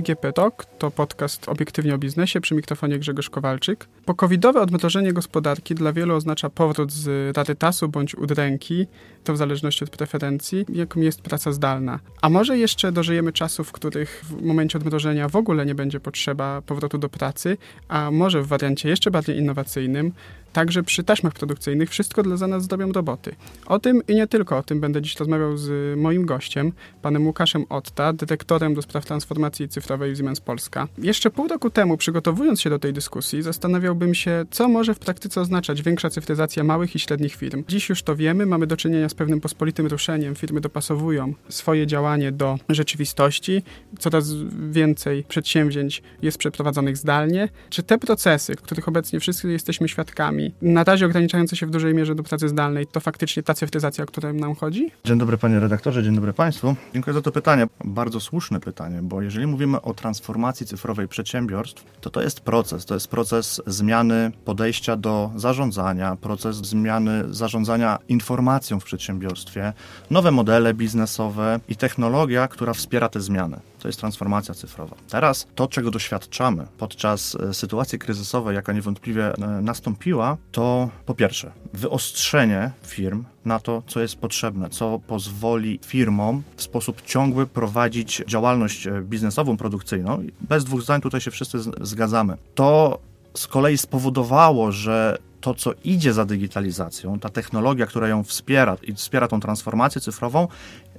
DGP 0.00 0.32
Talk 0.32 0.64
to 0.78 0.90
podcast 0.90 1.48
obiektywnie 1.48 1.94
o 1.94 1.98
biznesie 1.98 2.40
przy 2.40 2.54
mikrofonie 2.54 2.98
Grzegorz 2.98 3.30
Kowalczyk. 3.30 3.86
Pokowidowe 4.04 4.60
odmrożenie 4.60 5.12
gospodarki 5.12 5.74
dla 5.74 5.92
wielu 5.92 6.14
oznacza 6.14 6.50
powrót 6.50 6.92
z 6.92 7.36
rarytasu 7.36 7.88
bądź 7.88 8.14
udręki, 8.14 8.86
to 9.24 9.32
w 9.32 9.36
zależności 9.36 9.84
od 9.84 9.90
preferencji, 9.90 10.64
jaką 10.68 11.00
jest 11.00 11.22
praca 11.22 11.52
zdalna. 11.52 12.00
A 12.22 12.28
może 12.28 12.58
jeszcze 12.58 12.92
dożyjemy 12.92 13.32
czasów, 13.32 13.68
w 13.68 13.72
których 13.72 14.24
w 14.24 14.42
momencie 14.42 14.78
odmrożenia 14.78 15.28
w 15.28 15.36
ogóle 15.36 15.66
nie 15.66 15.74
będzie 15.74 16.00
potrzeba 16.00 16.62
powrotu 16.62 16.98
do 16.98 17.08
pracy, 17.08 17.56
a 17.88 18.10
może 18.10 18.42
w 18.42 18.46
wariancie 18.46 18.88
jeszcze 18.88 19.10
bardziej 19.10 19.38
innowacyjnym 19.38 20.12
Także 20.56 20.82
przy 20.82 21.04
taśmach 21.04 21.32
produkcyjnych 21.32 21.90
wszystko 21.90 22.22
dla 22.22 22.46
nas 22.46 22.64
zrobią 22.64 22.92
roboty. 22.92 23.34
O 23.66 23.78
tym 23.78 24.02
i 24.08 24.14
nie 24.14 24.26
tylko 24.26 24.58
o 24.58 24.62
tym 24.62 24.80
będę 24.80 25.02
dziś 25.02 25.16
rozmawiał 25.16 25.56
z 25.56 25.98
moim 25.98 26.26
gościem, 26.26 26.72
panem 27.02 27.26
Łukaszem 27.26 27.64
Otta, 27.68 28.12
dyrektorem 28.12 28.74
do 28.74 28.82
spraw 28.82 29.06
transformacji 29.06 29.68
cyfrowej 29.68 29.85
w 29.86 30.16
Siemens 30.16 30.40
Polska. 30.40 30.88
Jeszcze 30.98 31.30
pół 31.30 31.48
roku 31.48 31.70
temu, 31.70 31.96
przygotowując 31.96 32.60
się 32.60 32.70
do 32.70 32.78
tej 32.78 32.92
dyskusji, 32.92 33.42
zastanawiałbym 33.42 34.14
się, 34.14 34.44
co 34.50 34.68
może 34.68 34.94
w 34.94 34.98
praktyce 34.98 35.40
oznaczać 35.40 35.82
większa 35.82 36.10
cyfryzacja 36.10 36.64
małych 36.64 36.94
i 36.94 36.98
średnich 36.98 37.34
firm. 37.34 37.64
Dziś 37.68 37.88
już 37.88 38.02
to 38.02 38.16
wiemy, 38.16 38.46
mamy 38.46 38.66
do 38.66 38.76
czynienia 38.76 39.08
z 39.08 39.14
pewnym 39.14 39.40
pospolitym 39.40 39.86
ruszeniem. 39.86 40.34
Firmy 40.34 40.60
dopasowują 40.60 41.34
swoje 41.48 41.86
działanie 41.86 42.32
do 42.32 42.58
rzeczywistości. 42.68 43.62
Coraz 43.98 44.32
więcej 44.70 45.24
przedsięwzięć 45.24 46.02
jest 46.22 46.38
przeprowadzonych 46.38 46.96
zdalnie. 46.96 47.48
Czy 47.70 47.82
te 47.82 47.98
procesy, 47.98 48.54
których 48.54 48.88
obecnie 48.88 49.20
wszyscy 49.20 49.52
jesteśmy 49.52 49.88
świadkami, 49.88 50.54
na 50.62 50.84
razie 50.84 51.06
ograniczające 51.06 51.56
się 51.56 51.66
w 51.66 51.70
dużej 51.70 51.94
mierze 51.94 52.14
do 52.14 52.22
pracy 52.22 52.48
zdalnej, 52.48 52.86
to 52.86 53.00
faktycznie 53.00 53.42
ta 53.42 53.54
cyfryzacja, 53.54 54.04
o 54.04 54.06
którą 54.06 54.32
nam 54.32 54.54
chodzi? 54.54 54.90
Dzień 55.04 55.18
dobry 55.18 55.38
panie 55.38 55.60
redaktorze, 55.60 56.02
dzień 56.02 56.14
dobry 56.14 56.32
państwu. 56.32 56.76
Dziękuję 56.92 57.14
za 57.14 57.22
to 57.22 57.32
pytanie. 57.32 57.66
Bardzo 57.84 58.20
słuszne 58.20 58.60
pytanie, 58.60 59.00
bo 59.02 59.22
jeżeli 59.22 59.46
mówimy 59.46 59.75
o 59.82 59.94
transformacji 59.94 60.66
cyfrowej 60.66 61.08
przedsiębiorstw, 61.08 61.84
to 62.00 62.10
to 62.10 62.22
jest 62.22 62.40
proces. 62.40 62.84
To 62.84 62.94
jest 62.94 63.08
proces 63.08 63.62
zmiany 63.66 64.32
podejścia 64.44 64.96
do 64.96 65.30
zarządzania, 65.36 66.16
proces 66.16 66.56
zmiany 66.56 67.34
zarządzania 67.34 67.98
informacją 68.08 68.80
w 68.80 68.84
przedsiębiorstwie, 68.84 69.72
nowe 70.10 70.30
modele 70.30 70.74
biznesowe 70.74 71.60
i 71.68 71.76
technologia, 71.76 72.48
która 72.48 72.74
wspiera 72.74 73.08
te 73.08 73.20
zmiany 73.20 73.60
to 73.86 73.88
jest 73.88 74.00
transformacja 74.00 74.54
cyfrowa. 74.54 74.96
Teraz 75.08 75.46
to, 75.54 75.68
czego 75.68 75.90
doświadczamy 75.90 76.66
podczas 76.78 77.34
e, 77.34 77.54
sytuacji 77.54 77.98
kryzysowej, 77.98 78.54
jaka 78.54 78.72
niewątpliwie 78.72 79.34
e, 79.34 79.38
nastąpiła, 79.62 80.36
to 80.52 80.88
po 81.06 81.14
pierwsze 81.14 81.52
wyostrzenie 81.72 82.70
firm 82.82 83.24
na 83.44 83.60
to, 83.60 83.82
co 83.86 84.00
jest 84.00 84.16
potrzebne, 84.16 84.70
co 84.70 84.98
pozwoli 85.06 85.80
firmom 85.84 86.42
w 86.56 86.62
sposób 86.62 87.02
ciągły 87.02 87.46
prowadzić 87.46 88.22
działalność 88.26 88.86
e, 88.86 89.02
biznesową, 89.02 89.56
produkcyjną. 89.56 90.22
Bez 90.40 90.64
dwóch 90.64 90.82
zdań 90.82 91.00
tutaj 91.00 91.20
się 91.20 91.30
wszyscy 91.30 91.58
zgadzamy. 91.80 92.36
To 92.54 92.98
z 93.34 93.46
kolei 93.46 93.78
spowodowało, 93.78 94.72
że 94.72 95.18
to, 95.40 95.54
co 95.54 95.72
idzie 95.84 96.12
za 96.12 96.24
digitalizacją, 96.24 97.18
ta 97.18 97.28
technologia, 97.28 97.86
która 97.86 98.08
ją 98.08 98.24
wspiera 98.24 98.76
i 98.82 98.94
wspiera 98.94 99.28
tą 99.28 99.40
transformację 99.40 100.00
cyfrową, 100.00 100.48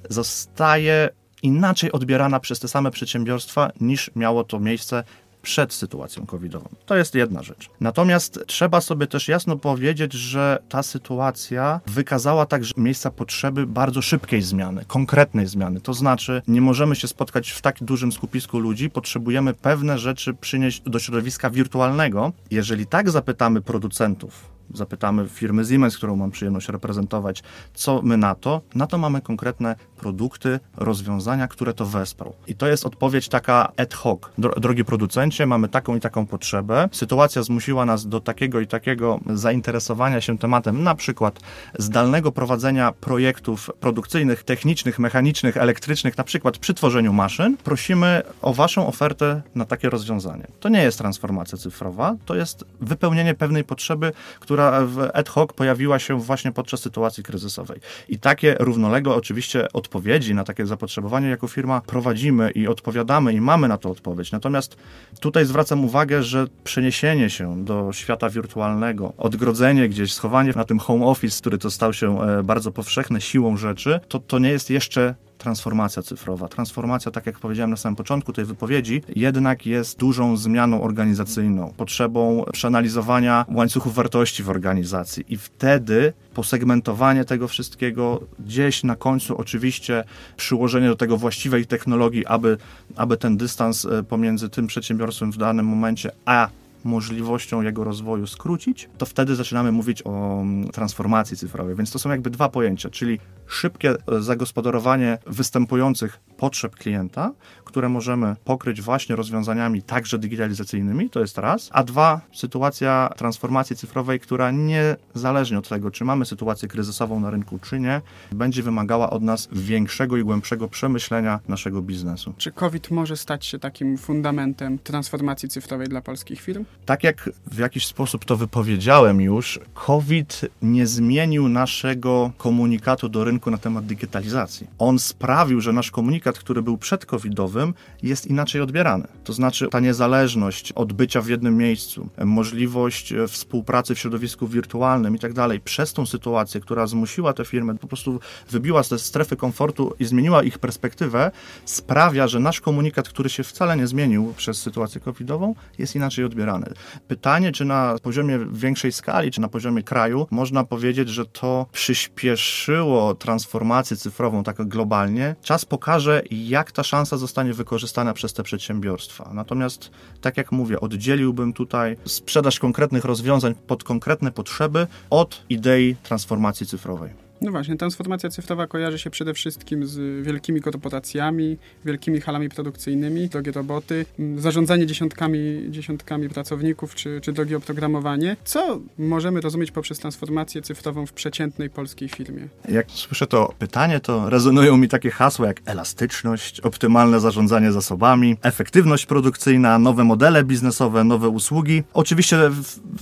zostaje 0.10 1.10
inaczej 1.44 1.92
odbierana 1.92 2.40
przez 2.40 2.60
te 2.60 2.68
same 2.68 2.92
przedsiębiorstwa 2.92 3.72
niż 3.82 4.12
miało 4.16 4.44
to 4.44 4.60
miejsce 4.60 5.04
przed 5.42 5.74
sytuacją 5.74 6.26
covidową. 6.26 6.70
To 6.86 6.96
jest 6.96 7.16
jedna 7.16 7.44
rzecz. 7.44 7.70
Natomiast 7.82 8.40
trzeba 8.48 8.82
sobie 8.82 9.08
też 9.08 9.28
jasno 9.28 9.58
powiedzieć, 9.58 10.14
że 10.14 10.60
ta 10.70 10.84
sytuacja 10.84 11.80
wykazała 11.88 12.46
także 12.46 12.74
miejsca 12.78 13.12
potrzeby 13.12 13.68
bardzo 13.68 14.02
szybkiej 14.02 14.42
zmiany, 14.42 14.86
konkretnej 14.86 15.48
zmiany. 15.48 15.82
To 15.82 15.94
znaczy, 15.94 16.42
nie 16.48 16.62
możemy 16.62 16.96
się 16.96 17.08
spotkać 17.08 17.50
w 17.52 17.62
tak 17.62 17.84
dużym 17.84 18.12
skupisku 18.12 18.60
ludzi, 18.60 18.90
potrzebujemy 18.90 19.54
pewne 19.54 20.00
rzeczy 20.00 20.34
przynieść 20.34 20.82
do 20.86 21.00
środowiska 21.00 21.50
wirtualnego. 21.50 22.32
Jeżeli 22.52 22.86
tak 22.86 23.10
zapytamy 23.10 23.62
producentów, 23.62 24.57
zapytamy 24.74 25.28
firmy 25.30 25.66
Siemens, 25.66 25.98
którą 25.98 26.16
mam 26.16 26.32
przyjemność 26.32 26.70
reprezentować, 26.70 27.44
co 27.74 28.02
my 28.02 28.18
na 28.18 28.36
to, 28.36 28.62
na 28.76 28.88
to 28.88 28.98
mamy 28.98 29.22
konkretne 29.22 29.76
produkty, 29.98 30.60
rozwiązania, 30.78 31.48
które 31.48 31.74
to 31.74 31.86
wesprą. 31.86 32.34
I 32.48 32.56
to 32.56 32.68
jest 32.68 32.86
odpowiedź 32.86 33.30
taka 33.30 33.72
ad 33.78 33.94
hoc. 33.94 34.20
Drogi 34.38 34.86
producencie, 34.86 35.46
mamy 35.46 35.68
taką 35.68 35.96
i 35.96 36.00
taką 36.00 36.26
potrzebę. 36.26 36.90
Sytuacja 36.92 37.44
zmusiła 37.44 37.86
nas 37.86 38.08
do 38.08 38.20
takiego 38.20 38.60
i 38.60 38.68
takiego 38.68 39.20
zainteresowania 39.30 40.22
się 40.22 40.38
tematem, 40.38 40.84
na 40.84 40.96
przykład 40.96 41.40
zdalnego 41.80 42.32
prowadzenia 42.32 42.92
projektów 42.92 43.70
produkcyjnych, 43.80 44.44
technicznych, 44.44 45.00
mechanicznych, 45.00 45.58
elektrycznych, 45.58 46.18
na 46.18 46.24
przykład 46.24 46.58
przy 46.58 46.74
tworzeniu 46.74 47.14
maszyn. 47.14 47.58
Prosimy 47.58 48.22
o 48.42 48.54
Waszą 48.54 48.88
ofertę 48.88 49.42
na 49.56 49.66
takie 49.66 49.90
rozwiązanie. 49.90 50.48
To 50.60 50.70
nie 50.70 50.84
jest 50.84 50.98
transformacja 50.98 51.58
cyfrowa, 51.58 52.16
to 52.26 52.36
jest 52.36 52.66
wypełnienie 52.82 53.34
pewnej 53.34 53.64
potrzeby, 53.64 54.12
która 54.40 54.57
która 54.58 54.86
w 54.86 55.10
ad 55.14 55.30
hoc 55.30 55.54
pojawiła 55.54 56.00
się 56.00 56.20
właśnie 56.20 56.52
podczas 56.52 56.80
sytuacji 56.82 57.24
kryzysowej. 57.24 57.80
I 58.10 58.20
takie 58.20 58.56
równolegle 58.60 59.14
oczywiście 59.14 59.72
odpowiedzi 59.74 60.36
na 60.36 60.44
takie 60.44 60.66
zapotrzebowanie 60.66 61.30
jako 61.30 61.48
firma 61.48 61.82
prowadzimy 61.82 62.52
i 62.52 62.68
odpowiadamy 62.68 63.34
i 63.34 63.42
mamy 63.42 63.68
na 63.68 63.78
to 63.78 63.90
odpowiedź. 63.90 64.32
Natomiast 64.32 64.78
tutaj 65.20 65.46
zwracam 65.46 65.86
uwagę, 65.86 66.24
że 66.24 66.48
przeniesienie 66.64 67.30
się 67.30 67.66
do 67.66 67.94
świata 67.94 68.30
wirtualnego, 68.30 69.14
odgrodzenie 69.18 69.90
gdzieś, 69.90 70.14
schowanie 70.14 70.54
na 70.56 70.64
tym 70.64 70.80
home 70.80 71.06
office, 71.06 71.40
który 71.40 71.58
to 71.58 71.72
stał 71.72 71.94
się 71.94 72.22
e, 72.22 72.44
bardzo 72.44 72.72
powszechne 72.72 73.22
siłą 73.22 73.58
rzeczy, 73.58 74.00
to, 74.08 74.20
to 74.20 74.40
nie 74.40 74.50
jest 74.50 74.70
jeszcze 74.70 75.16
transformacja 75.38 76.04
cyfrowa. 76.04 76.48
Transformacja, 76.48 77.12
tak 77.12 77.26
jak 77.26 77.40
powiedziałem 77.40 77.70
na 77.70 77.78
samym 77.78 77.96
początku 77.96 78.34
tej 78.34 78.46
wypowiedzi, 78.46 79.02
jednak 79.16 79.66
jest 79.66 80.00
dużą 80.00 80.38
zmianą 80.38 80.82
organizacyjną, 80.82 81.74
potrzebą 81.78 82.46
przeanalizowania 82.54 83.46
łańcuchów 83.50 83.96
wartości 83.96 84.44
w 84.44 84.50
organizacji 84.50 85.26
i 85.30 85.38
wtedy 85.38 86.14
posegmentowanie 86.34 87.26
tego 87.26 87.48
wszystkiego, 87.48 88.22
gdzieś 88.40 88.84
na 88.84 88.96
końcu 88.96 89.38
oczywiście 89.38 90.04
przyłożenie 90.38 90.88
do 90.88 90.96
tego 90.96 91.18
właściwej 91.18 91.66
technologii, 91.66 92.26
aby, 92.26 92.58
aby 92.96 93.18
ten 93.18 93.38
dystans 93.38 93.86
e, 93.86 94.04
pomiędzy 94.04 94.50
tym 94.50 94.68
przedsiębiorstwem 94.68 95.32
w 95.32 95.38
danym 95.38 95.66
momencie, 95.66 96.12
a 96.26 96.50
możliwością 96.84 97.62
jego 97.62 97.84
rozwoju 97.84 98.28
skrócić, 98.28 98.90
to 98.98 99.06
wtedy 99.06 99.36
zaczynamy 99.36 99.72
mówić 99.72 100.02
o 100.06 100.42
mm, 100.42 100.70
transformacji 100.70 101.38
cyfrowej. 101.38 101.76
Więc 101.76 101.92
to 101.92 102.00
są 102.00 102.10
jakby 102.10 102.30
dwa 102.30 102.50
pojęcia, 102.50 102.90
czyli 102.90 103.20
szybkie 103.48 103.92
e, 103.92 104.22
zagospodarowanie 104.22 105.18
występujących 105.26 106.20
potrzeb 106.38 106.76
klienta, 106.76 107.32
które 107.66 107.90
możemy 107.90 108.36
pokryć 108.44 108.82
właśnie 108.82 109.16
rozwiązaniami 109.16 109.82
także 109.82 110.20
digitalizacyjnymi, 110.20 111.10
to 111.10 111.20
jest 111.20 111.38
raz, 111.38 111.70
a 111.72 111.84
dwa, 111.84 112.22
sytuacja 112.34 113.10
transformacji 113.18 113.76
cyfrowej, 113.76 114.20
która 114.20 114.52
niezależnie 114.52 115.58
od 115.58 115.70
tego, 115.70 115.92
czy 115.92 116.06
mamy 116.06 116.26
sytuację 116.26 116.68
kryzysową 116.68 117.20
na 117.20 117.30
rynku, 117.30 117.60
czy 117.60 117.80
nie, 117.80 118.02
będzie 118.32 118.64
wymagała 118.64 119.10
od 119.10 119.24
nas 119.24 119.50
większego 119.52 120.18
i 120.18 120.24
głębszego 120.24 120.68
przemyślenia 120.68 121.40
naszego 121.48 121.82
biznesu. 121.82 122.34
Czy 122.38 122.52
COVID 122.52 122.92
może 122.92 123.18
stać 123.18 123.46
się 123.46 123.60
takim 123.60 123.98
fundamentem 123.98 124.80
transformacji 124.80 125.50
cyfrowej 125.50 125.88
dla 125.88 126.02
polskich 126.02 126.42
firm? 126.42 126.66
Tak 126.86 127.04
jak 127.04 127.30
w 127.52 127.58
jakiś 127.58 127.86
sposób 127.86 128.26
to 128.26 128.38
wypowiedziałem 128.38 129.22
już, 129.22 129.60
COVID 129.74 130.42
nie 130.62 130.88
zmienił 130.88 131.50
naszego 131.50 132.32
komunikatu 132.38 133.10
do 133.10 133.24
rynku 133.24 133.37
na 133.46 133.58
temat 133.58 133.86
digitalizacji. 133.86 134.68
On 134.80 135.00
sprawił, 135.00 135.62
że 135.62 135.74
nasz 135.74 135.92
komunikat, 135.92 136.40
który 136.40 136.62
był 136.62 136.78
przedcovidowym, 136.78 137.74
jest 138.04 138.28
inaczej 138.28 138.62
odbierany. 138.62 139.08
To 139.24 139.34
znaczy 139.34 139.68
ta 139.72 139.80
niezależność 139.80 140.72
od 140.72 140.94
bycia 140.94 141.22
w 141.22 141.28
jednym 141.28 141.58
miejscu, 141.58 142.10
możliwość 142.26 143.14
współpracy 143.28 143.96
w 143.96 144.00
środowisku 144.00 144.48
wirtualnym 144.48 145.16
i 145.16 145.20
tak 145.20 145.34
dalej, 145.34 145.60
przez 145.60 145.94
tą 145.94 146.06
sytuację, 146.06 146.62
która 146.62 146.88
zmusiła 146.88 147.34
te 147.34 147.46
firmy, 147.46 147.76
po 147.76 147.88
prostu 147.88 148.20
wybiła 148.50 148.84
z 148.84 148.90
tej 148.90 149.00
strefy 149.00 149.36
komfortu 149.36 149.94
i 150.00 150.06
zmieniła 150.06 150.44
ich 150.44 150.60
perspektywę, 150.60 151.32
sprawia, 151.66 152.28
że 152.28 152.40
nasz 152.40 152.62
komunikat, 152.62 153.10
który 153.10 153.30
się 153.30 153.44
wcale 153.44 153.78
nie 153.78 153.88
zmienił 153.88 154.34
przez 154.38 154.62
sytuację 154.62 155.02
covidową, 155.02 155.56
jest 155.78 155.96
inaczej 155.96 156.26
odbierany. 156.26 156.74
Pytanie, 157.08 157.52
czy 157.52 157.66
na 157.66 157.96
poziomie 158.04 158.40
większej 158.52 158.92
skali, 158.92 159.32
czy 159.32 159.42
na 159.42 159.48
poziomie 159.48 159.84
kraju, 159.84 160.28
można 160.32 160.64
powiedzieć, 160.64 161.10
że 161.10 161.26
to 161.26 161.66
przyspieszyło 161.72 163.16
transformację 163.28 163.98
cyfrową 163.98 164.44
tak 164.44 164.68
globalnie. 164.68 165.36
Czas 165.42 165.66
pokaże, 165.66 166.22
jak 166.32 166.72
ta 166.72 166.84
szansa 166.84 167.18
zostanie 167.18 167.54
wykorzystana 167.54 168.14
przez 168.14 168.34
te 168.34 168.44
przedsiębiorstwa. 168.44 169.30
Natomiast, 169.34 169.92
tak 170.22 170.38
jak 170.38 170.52
mówię, 170.52 170.80
oddzieliłbym 170.80 171.54
tutaj 171.54 171.98
sprzedaż 172.06 172.60
konkretnych 172.60 173.06
rozwiązań 173.06 173.56
pod 173.56 173.84
konkretne 173.84 174.32
potrzeby 174.32 174.88
od 175.10 175.46
idei 175.50 175.96
transformacji 176.04 176.66
cyfrowej. 176.66 177.27
No 177.42 177.52
właśnie, 177.52 177.78
transformacja 177.78 178.30
cyfrowa 178.30 178.68
kojarzy 178.68 179.00
się 179.00 179.10
przede 179.10 179.34
wszystkim 179.34 179.88
z 179.88 180.26
wielkimi 180.26 180.62
korporacjami, 180.62 181.58
wielkimi 181.86 182.22
halami 182.22 182.50
produkcyjnymi, 182.50 183.30
drogie 183.30 183.52
roboty, 183.52 184.06
zarządzanie 184.38 184.86
dziesiątkami, 184.86 185.66
dziesiątkami 185.70 186.30
pracowników 186.30 186.96
czy, 186.96 187.22
czy 187.22 187.34
drogie 187.34 187.58
oprogramowanie. 187.58 188.38
Co 188.44 188.80
możemy 188.98 189.42
rozumieć 189.42 189.72
poprzez 189.72 190.00
transformację 190.00 190.62
cyfrową 190.62 191.06
w 191.06 191.14
przeciętnej 191.14 191.70
polskiej 191.70 192.10
firmie? 192.10 192.48
Jak 192.70 192.92
słyszę 192.92 193.28
to 193.28 193.54
pytanie, 193.60 194.00
to 194.00 194.30
rezonują 194.30 194.78
mi 194.78 194.88
takie 194.88 195.12
hasła 195.12 195.48
jak 195.48 195.62
elastyczność, 195.66 196.60
optymalne 196.60 197.20
zarządzanie 197.20 197.72
zasobami, 197.72 198.38
efektywność 198.42 199.06
produkcyjna, 199.06 199.80
nowe 199.80 200.04
modele 200.04 200.44
biznesowe, 200.44 201.04
nowe 201.04 201.30
usługi. 201.30 201.84
Oczywiście 201.94 202.38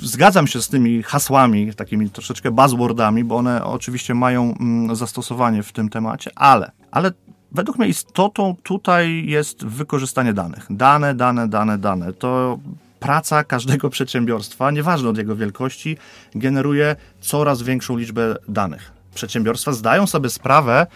zgadzam 0.02 0.48
się 0.48 0.62
z 0.62 0.70
tymi 0.70 1.04
hasłami, 1.04 1.74
takimi 1.74 2.10
troszeczkę 2.10 2.52
buzzwordami, 2.52 3.24
bo 3.24 3.36
one 3.36 3.66
oczywiście 3.66 4.14
mają 4.14 4.25
mm, 4.34 4.96
zastosowanie 4.96 5.64
w 5.64 5.72
tym 5.72 5.90
temacie, 5.90 6.32
ale, 6.36 6.72
ale 6.92 7.12
według 7.52 7.78
mnie 7.78 7.88
istotą 7.88 8.56
tutaj 8.64 9.26
jest 9.26 9.66
wykorzystanie 9.66 10.34
danych. 10.34 10.68
Dane, 10.70 11.16
dane, 11.16 11.48
dane, 11.48 11.78
dane. 11.78 12.14
To 12.14 12.60
praca 13.00 13.44
każdego 13.44 13.90
przedsiębiorstwa, 13.96 14.72
nieważne 14.72 15.10
od 15.10 15.18
jego 15.18 15.36
wielkości, 15.36 15.98
generuje 16.36 16.96
coraz 17.22 17.62
większą 17.62 17.98
liczbę 17.98 18.36
danych. 18.48 18.92
Przedsiębiorstwa 19.16 19.72
zdają 19.72 20.08
sobie 20.08 20.30
sprawę, 20.30 20.88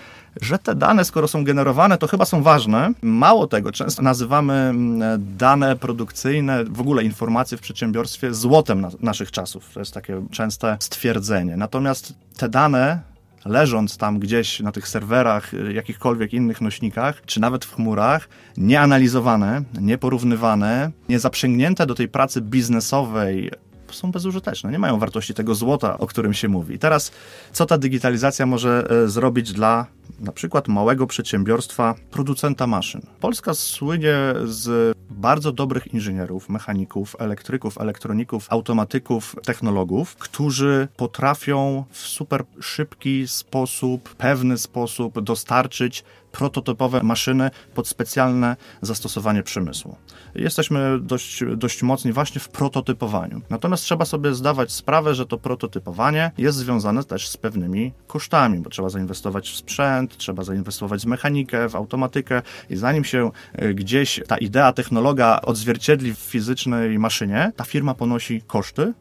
że 0.41 0.59
te 0.59 0.75
dane, 0.75 1.05
skoro 1.05 1.27
są 1.27 1.43
generowane, 1.43 1.97
to 1.97 2.07
chyba 2.07 2.25
są 2.25 2.43
ważne. 2.43 2.91
Mało 3.01 3.47
tego, 3.47 3.71
często 3.71 4.01
nazywamy 4.01 4.53
mm, 4.53 5.37
dane 5.37 5.75
produkcyjne, 5.75 6.63
w 6.63 6.81
ogóle 6.81 7.03
informacje 7.03 7.57
w 7.57 7.61
przedsiębiorstwie 7.61 8.33
złotem 8.33 8.81
na, 8.81 8.89
naszych 8.99 9.31
czasów. 9.31 9.73
To 9.73 9.79
jest 9.79 9.93
takie 9.93 10.21
częste 10.31 10.77
stwierdzenie. 10.79 11.57
Natomiast 11.57 12.13
te 12.37 12.49
dane 12.49 13.08
leżąc 13.45 13.97
tam 13.97 14.19
gdzieś 14.19 14.59
na 14.59 14.71
tych 14.71 14.87
serwerach, 14.87 15.53
y, 15.53 15.73
jakichkolwiek 15.73 16.33
innych 16.33 16.61
nośnikach, 16.61 17.21
czy 17.25 17.39
nawet 17.39 17.65
w 17.65 17.75
chmurach, 17.75 18.29
nieanalizowane, 18.57 19.61
nieporównywane, 19.81 20.91
niezaprzęgnięte 21.09 21.85
do 21.85 21.95
tej 21.95 22.07
pracy 22.07 22.41
biznesowej 22.41 23.51
są 23.91 24.11
bezużyteczne, 24.11 24.71
nie 24.71 24.79
mają 24.79 24.99
wartości 24.99 25.33
tego 25.33 25.55
złota, 25.55 25.97
o 25.97 26.07
którym 26.07 26.33
się 26.33 26.47
mówi. 26.47 26.79
Teraz, 26.79 27.11
co 27.51 27.65
ta 27.65 27.77
digitalizacja 27.77 28.45
może 28.45 28.87
e, 28.89 29.07
zrobić 29.07 29.53
dla 29.53 29.85
na 30.19 30.31
przykład 30.31 30.67
małego 30.67 31.07
przedsiębiorstwa 31.07 31.95
producenta 32.11 32.67
maszyn? 32.67 33.01
Polska 33.19 33.53
słynie 33.53 34.15
z 34.45 34.97
bardzo 35.09 35.51
dobrych 35.51 35.93
inżynierów, 35.93 36.49
mechaników, 36.49 37.15
elektryków, 37.19 37.77
elektroników, 37.77 38.47
automatyków, 38.49 39.35
technologów, 39.43 40.15
którzy 40.15 40.87
potrafią 40.97 41.85
w 41.89 41.97
super 41.97 42.43
szybki 42.61 43.27
sposób, 43.27 44.15
pewny 44.15 44.57
sposób 44.57 45.19
dostarczyć 45.19 46.03
prototypowe 46.31 47.03
maszyny 47.03 47.51
pod 47.75 47.87
specjalne 47.87 48.55
zastosowanie 48.81 49.43
przemysłu. 49.43 49.95
Jesteśmy 50.35 50.99
dość, 51.01 51.43
dość 51.57 51.83
mocni 51.83 52.13
właśnie 52.13 52.41
w 52.41 52.49
prototypowaniu. 52.49 53.41
Natomiast 53.49 53.83
trzeba 53.83 54.05
sobie 54.05 54.33
zdawać 54.33 54.71
sprawę, 54.71 55.15
że 55.15 55.25
to 55.25 55.37
prototypowanie 55.37 56.31
jest 56.37 56.57
związane 56.57 57.03
też 57.03 57.27
z 57.27 57.37
pewnymi 57.37 57.93
kosztami, 58.07 58.59
bo 58.59 58.69
trzeba 58.69 58.89
zainwestować 58.89 59.49
w 59.49 59.55
sprzęt, 59.55 59.98
trzeba 60.07 60.43
zainwestować 60.43 61.03
w 61.03 61.05
mechanikę, 61.05 61.69
w 61.69 61.75
automatykę 61.75 62.41
i 62.69 62.75
zanim 62.75 63.03
się 63.03 63.31
e, 63.53 63.73
gdzieś 63.73 64.21
ta 64.27 64.37
idea, 64.37 64.73
technologia 64.73 65.41
odzwierciedli 65.41 66.13
w 66.13 66.17
fizycznej 66.17 66.99
maszynie, 66.99 67.51
ta 67.55 67.63
firma 67.63 67.93
ponosi 67.93 68.41
koszty, 68.47 68.93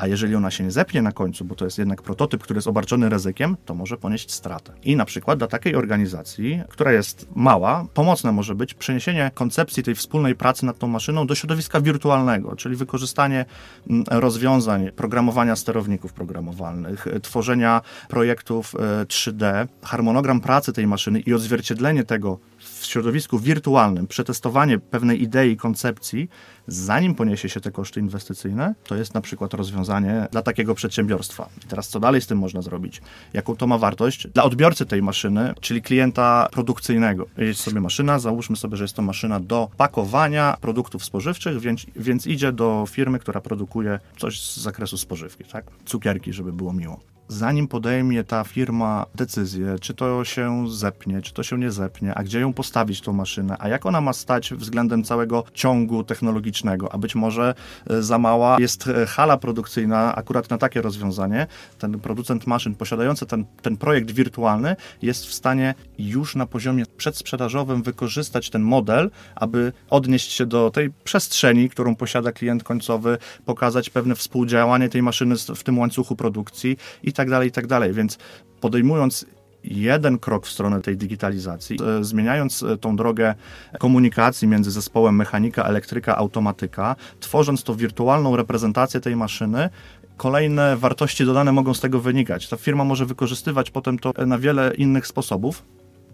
a 0.00 0.06
jeżeli 0.06 0.34
ona 0.34 0.50
się 0.50 0.64
nie 0.64 0.70
zepnie 0.70 1.02
na 1.02 1.12
końcu, 1.12 1.44
bo 1.44 1.54
to 1.54 1.64
jest 1.64 1.78
jednak 1.78 2.02
prototyp, 2.02 2.42
który 2.42 2.58
jest 2.58 2.68
obarczony 2.68 3.08
ryzykiem, 3.08 3.56
to 3.64 3.74
może 3.74 3.96
ponieść 3.96 4.32
stratę. 4.32 4.72
I 4.82 4.96
na 4.96 5.04
przykład 5.04 5.38
dla 5.38 5.48
takiej 5.48 5.74
organizacji, 5.74 6.60
która 6.68 6.92
jest 6.92 7.26
mała, 7.34 7.86
pomocne 7.94 8.32
może 8.32 8.54
być 8.54 8.74
przeniesienie 8.74 9.30
koncepcji 9.34 9.82
tej 9.82 9.94
wspólnej 9.94 10.34
pracy 10.34 10.66
nad 10.66 10.78
tą 10.78 10.86
maszyną 10.86 11.26
do 11.26 11.34
środowiska 11.34 11.80
wirtualnego, 11.80 12.56
czyli 12.56 12.76
wykorzystanie 12.76 13.44
mm, 13.90 14.04
rozwiązań 14.10 14.90
programowania 14.90 15.56
sterowników 15.56 16.12
programowalnych, 16.12 17.06
tworzenia 17.22 17.80
projektów 18.08 18.74
3D, 19.06 19.44
e, 19.44 19.68
harmonogram 19.82 20.40
pracy 20.40 20.72
tej 20.72 20.86
maszyny 20.86 21.20
i 21.20 21.34
odzwierciedlenie 21.34 22.04
tego 22.04 22.38
w 22.80 22.86
środowisku 22.86 23.38
wirtualnym 23.38 24.06
przetestowanie 24.06 24.78
pewnej 24.78 25.22
idei, 25.22 25.56
koncepcji, 25.56 26.28
zanim 26.66 27.14
poniesie 27.14 27.48
się 27.48 27.60
te 27.60 27.70
koszty 27.70 28.00
inwestycyjne, 28.00 28.74
to 28.84 28.96
jest 28.96 29.14
na 29.14 29.20
przykład 29.20 29.54
rozwiązanie 29.54 30.28
dla 30.32 30.42
takiego 30.42 30.74
przedsiębiorstwa. 30.74 31.48
I 31.64 31.68
teraz 31.68 31.88
co 31.88 32.00
dalej 32.00 32.20
z 32.20 32.26
tym 32.26 32.38
można 32.38 32.62
zrobić? 32.62 33.02
Jaką 33.32 33.56
to 33.56 33.66
ma 33.66 33.78
wartość 33.78 34.26
dla 34.26 34.42
odbiorcy 34.42 34.86
tej 34.86 35.02
maszyny, 35.02 35.54
czyli 35.60 35.82
klienta 35.82 36.48
produkcyjnego? 36.52 37.26
Jest 37.38 37.60
sobie 37.60 37.80
maszyna, 37.80 38.18
załóżmy 38.18 38.56
sobie, 38.56 38.76
że 38.76 38.84
jest 38.84 38.96
to 38.96 39.02
maszyna 39.02 39.40
do 39.40 39.68
pakowania 39.76 40.56
produktów 40.60 41.04
spożywczych, 41.04 41.60
więc, 41.60 41.86
więc 41.96 42.26
idzie 42.26 42.52
do 42.52 42.84
firmy, 42.88 43.18
która 43.18 43.40
produkuje 43.40 44.00
coś 44.18 44.42
z 44.42 44.56
zakresu 44.56 44.98
spożywki, 44.98 45.44
tak? 45.44 45.64
Cukierki, 45.84 46.32
żeby 46.32 46.52
było 46.52 46.72
miło 46.72 47.00
zanim 47.30 47.68
podejmie 47.68 48.24
ta 48.24 48.44
firma 48.44 49.06
decyzję, 49.14 49.76
czy 49.80 49.94
to 49.94 50.24
się 50.24 50.64
zepnie, 50.70 51.22
czy 51.22 51.32
to 51.32 51.42
się 51.42 51.58
nie 51.58 51.70
zepnie, 51.70 52.14
a 52.14 52.22
gdzie 52.22 52.40
ją 52.40 52.52
postawić 52.52 53.00
tą 53.00 53.12
maszynę, 53.12 53.56
a 53.58 53.68
jak 53.68 53.86
ona 53.86 54.00
ma 54.00 54.12
stać 54.12 54.54
względem 54.54 55.04
całego 55.04 55.44
ciągu 55.54 56.04
technologicznego, 56.04 56.92
a 56.92 56.98
być 56.98 57.14
może 57.14 57.54
e, 57.90 58.02
za 58.02 58.18
mała 58.18 58.56
jest 58.60 58.86
e, 58.86 59.06
hala 59.06 59.36
produkcyjna 59.36 60.14
akurat 60.14 60.50
na 60.50 60.58
takie 60.58 60.82
rozwiązanie, 60.82 61.46
ten 61.78 62.00
producent 62.00 62.46
maszyn 62.46 62.74
posiadający 62.74 63.26
ten, 63.26 63.44
ten 63.62 63.76
projekt 63.76 64.10
wirtualny 64.10 64.76
jest 65.02 65.26
w 65.26 65.34
stanie 65.34 65.74
już 65.98 66.36
na 66.36 66.46
poziomie 66.46 66.84
przedsprzedażowym 66.96 67.82
wykorzystać 67.82 68.50
ten 68.50 68.62
model, 68.62 69.10
aby 69.34 69.72
odnieść 69.90 70.32
się 70.32 70.46
do 70.46 70.70
tej 70.70 70.90
przestrzeni, 71.04 71.68
którą 71.68 71.96
posiada 71.96 72.32
klient 72.32 72.64
końcowy, 72.64 73.18
pokazać 73.44 73.90
pewne 73.90 74.14
współdziałanie 74.14 74.88
tej 74.88 75.02
maszyny 75.02 75.34
w 75.36 75.62
tym 75.62 75.78
łańcuchu 75.78 76.16
produkcji 76.16 76.76
i 77.02 77.12
tak 77.12 77.19
dalej, 77.28 77.48
i 77.48 77.52
tak 77.52 77.66
dalej. 77.66 77.92
Więc 77.92 78.18
podejmując 78.60 79.26
jeden 79.64 80.18
krok 80.18 80.46
w 80.46 80.50
stronę 80.50 80.80
tej 80.80 80.96
digitalizacji, 80.96 81.78
e, 82.00 82.04
zmieniając 82.04 82.62
e, 82.62 82.76
tą 82.76 82.96
drogę 82.96 83.34
komunikacji 83.78 84.48
między 84.48 84.70
zespołem 84.70 85.16
mechanika, 85.16 85.64
elektryka, 85.64 86.16
automatyka, 86.16 86.96
tworząc 87.20 87.62
to 87.62 87.74
wirtualną 87.74 88.36
reprezentację 88.36 89.00
tej 89.00 89.16
maszyny, 89.16 89.68
kolejne 90.16 90.76
wartości 90.76 91.24
dodane 91.24 91.52
mogą 91.52 91.74
z 91.74 91.80
tego 91.80 92.00
wynikać. 92.00 92.48
Ta 92.48 92.56
firma 92.56 92.84
może 92.84 93.06
wykorzystywać 93.06 93.70
potem 93.70 93.98
to 93.98 94.12
na 94.26 94.38
wiele 94.38 94.74
innych 94.74 95.06
sposobów. 95.06 95.64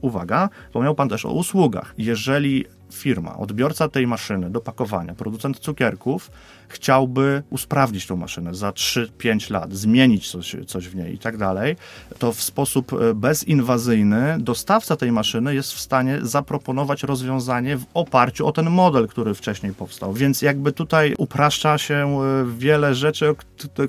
Uwaga, 0.00 0.48
wspomniał 0.66 0.94
Pan 0.94 1.08
też 1.08 1.26
o 1.26 1.32
usługach. 1.32 1.94
Jeżeli 1.98 2.64
firma, 2.92 3.36
odbiorca 3.36 3.88
tej 3.88 4.06
maszyny 4.06 4.50
do 4.50 4.60
pakowania, 4.60 5.14
producent 5.14 5.58
cukierków, 5.58 6.30
chciałby 6.68 7.42
usprawnić 7.50 8.06
tą 8.06 8.16
maszynę 8.16 8.54
za 8.54 8.70
3-5 8.70 9.50
lat, 9.50 9.72
zmienić 9.72 10.30
coś, 10.30 10.56
coś 10.66 10.88
w 10.88 10.96
niej 10.96 11.14
i 11.14 11.18
tak 11.18 11.36
dalej, 11.36 11.76
to 12.18 12.32
w 12.32 12.42
sposób 12.42 12.92
e, 12.92 13.14
bezinwazyjny 13.14 14.36
dostawca 14.40 14.96
tej 14.96 15.12
maszyny 15.12 15.54
jest 15.54 15.72
w 15.72 15.80
stanie 15.80 16.18
zaproponować 16.22 17.02
rozwiązanie 17.02 17.76
w 17.76 17.84
oparciu 17.94 18.46
o 18.46 18.52
ten 18.52 18.70
model, 18.70 19.08
który 19.08 19.34
wcześniej 19.34 19.72
powstał. 19.74 20.12
Więc 20.12 20.42
jakby 20.42 20.72
tutaj 20.72 21.14
upraszcza 21.18 21.78
się 21.78 21.94
e, 21.94 22.44
wiele 22.58 22.94
rzeczy, 22.94 23.34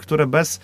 które 0.02 0.28
bez 0.28 0.60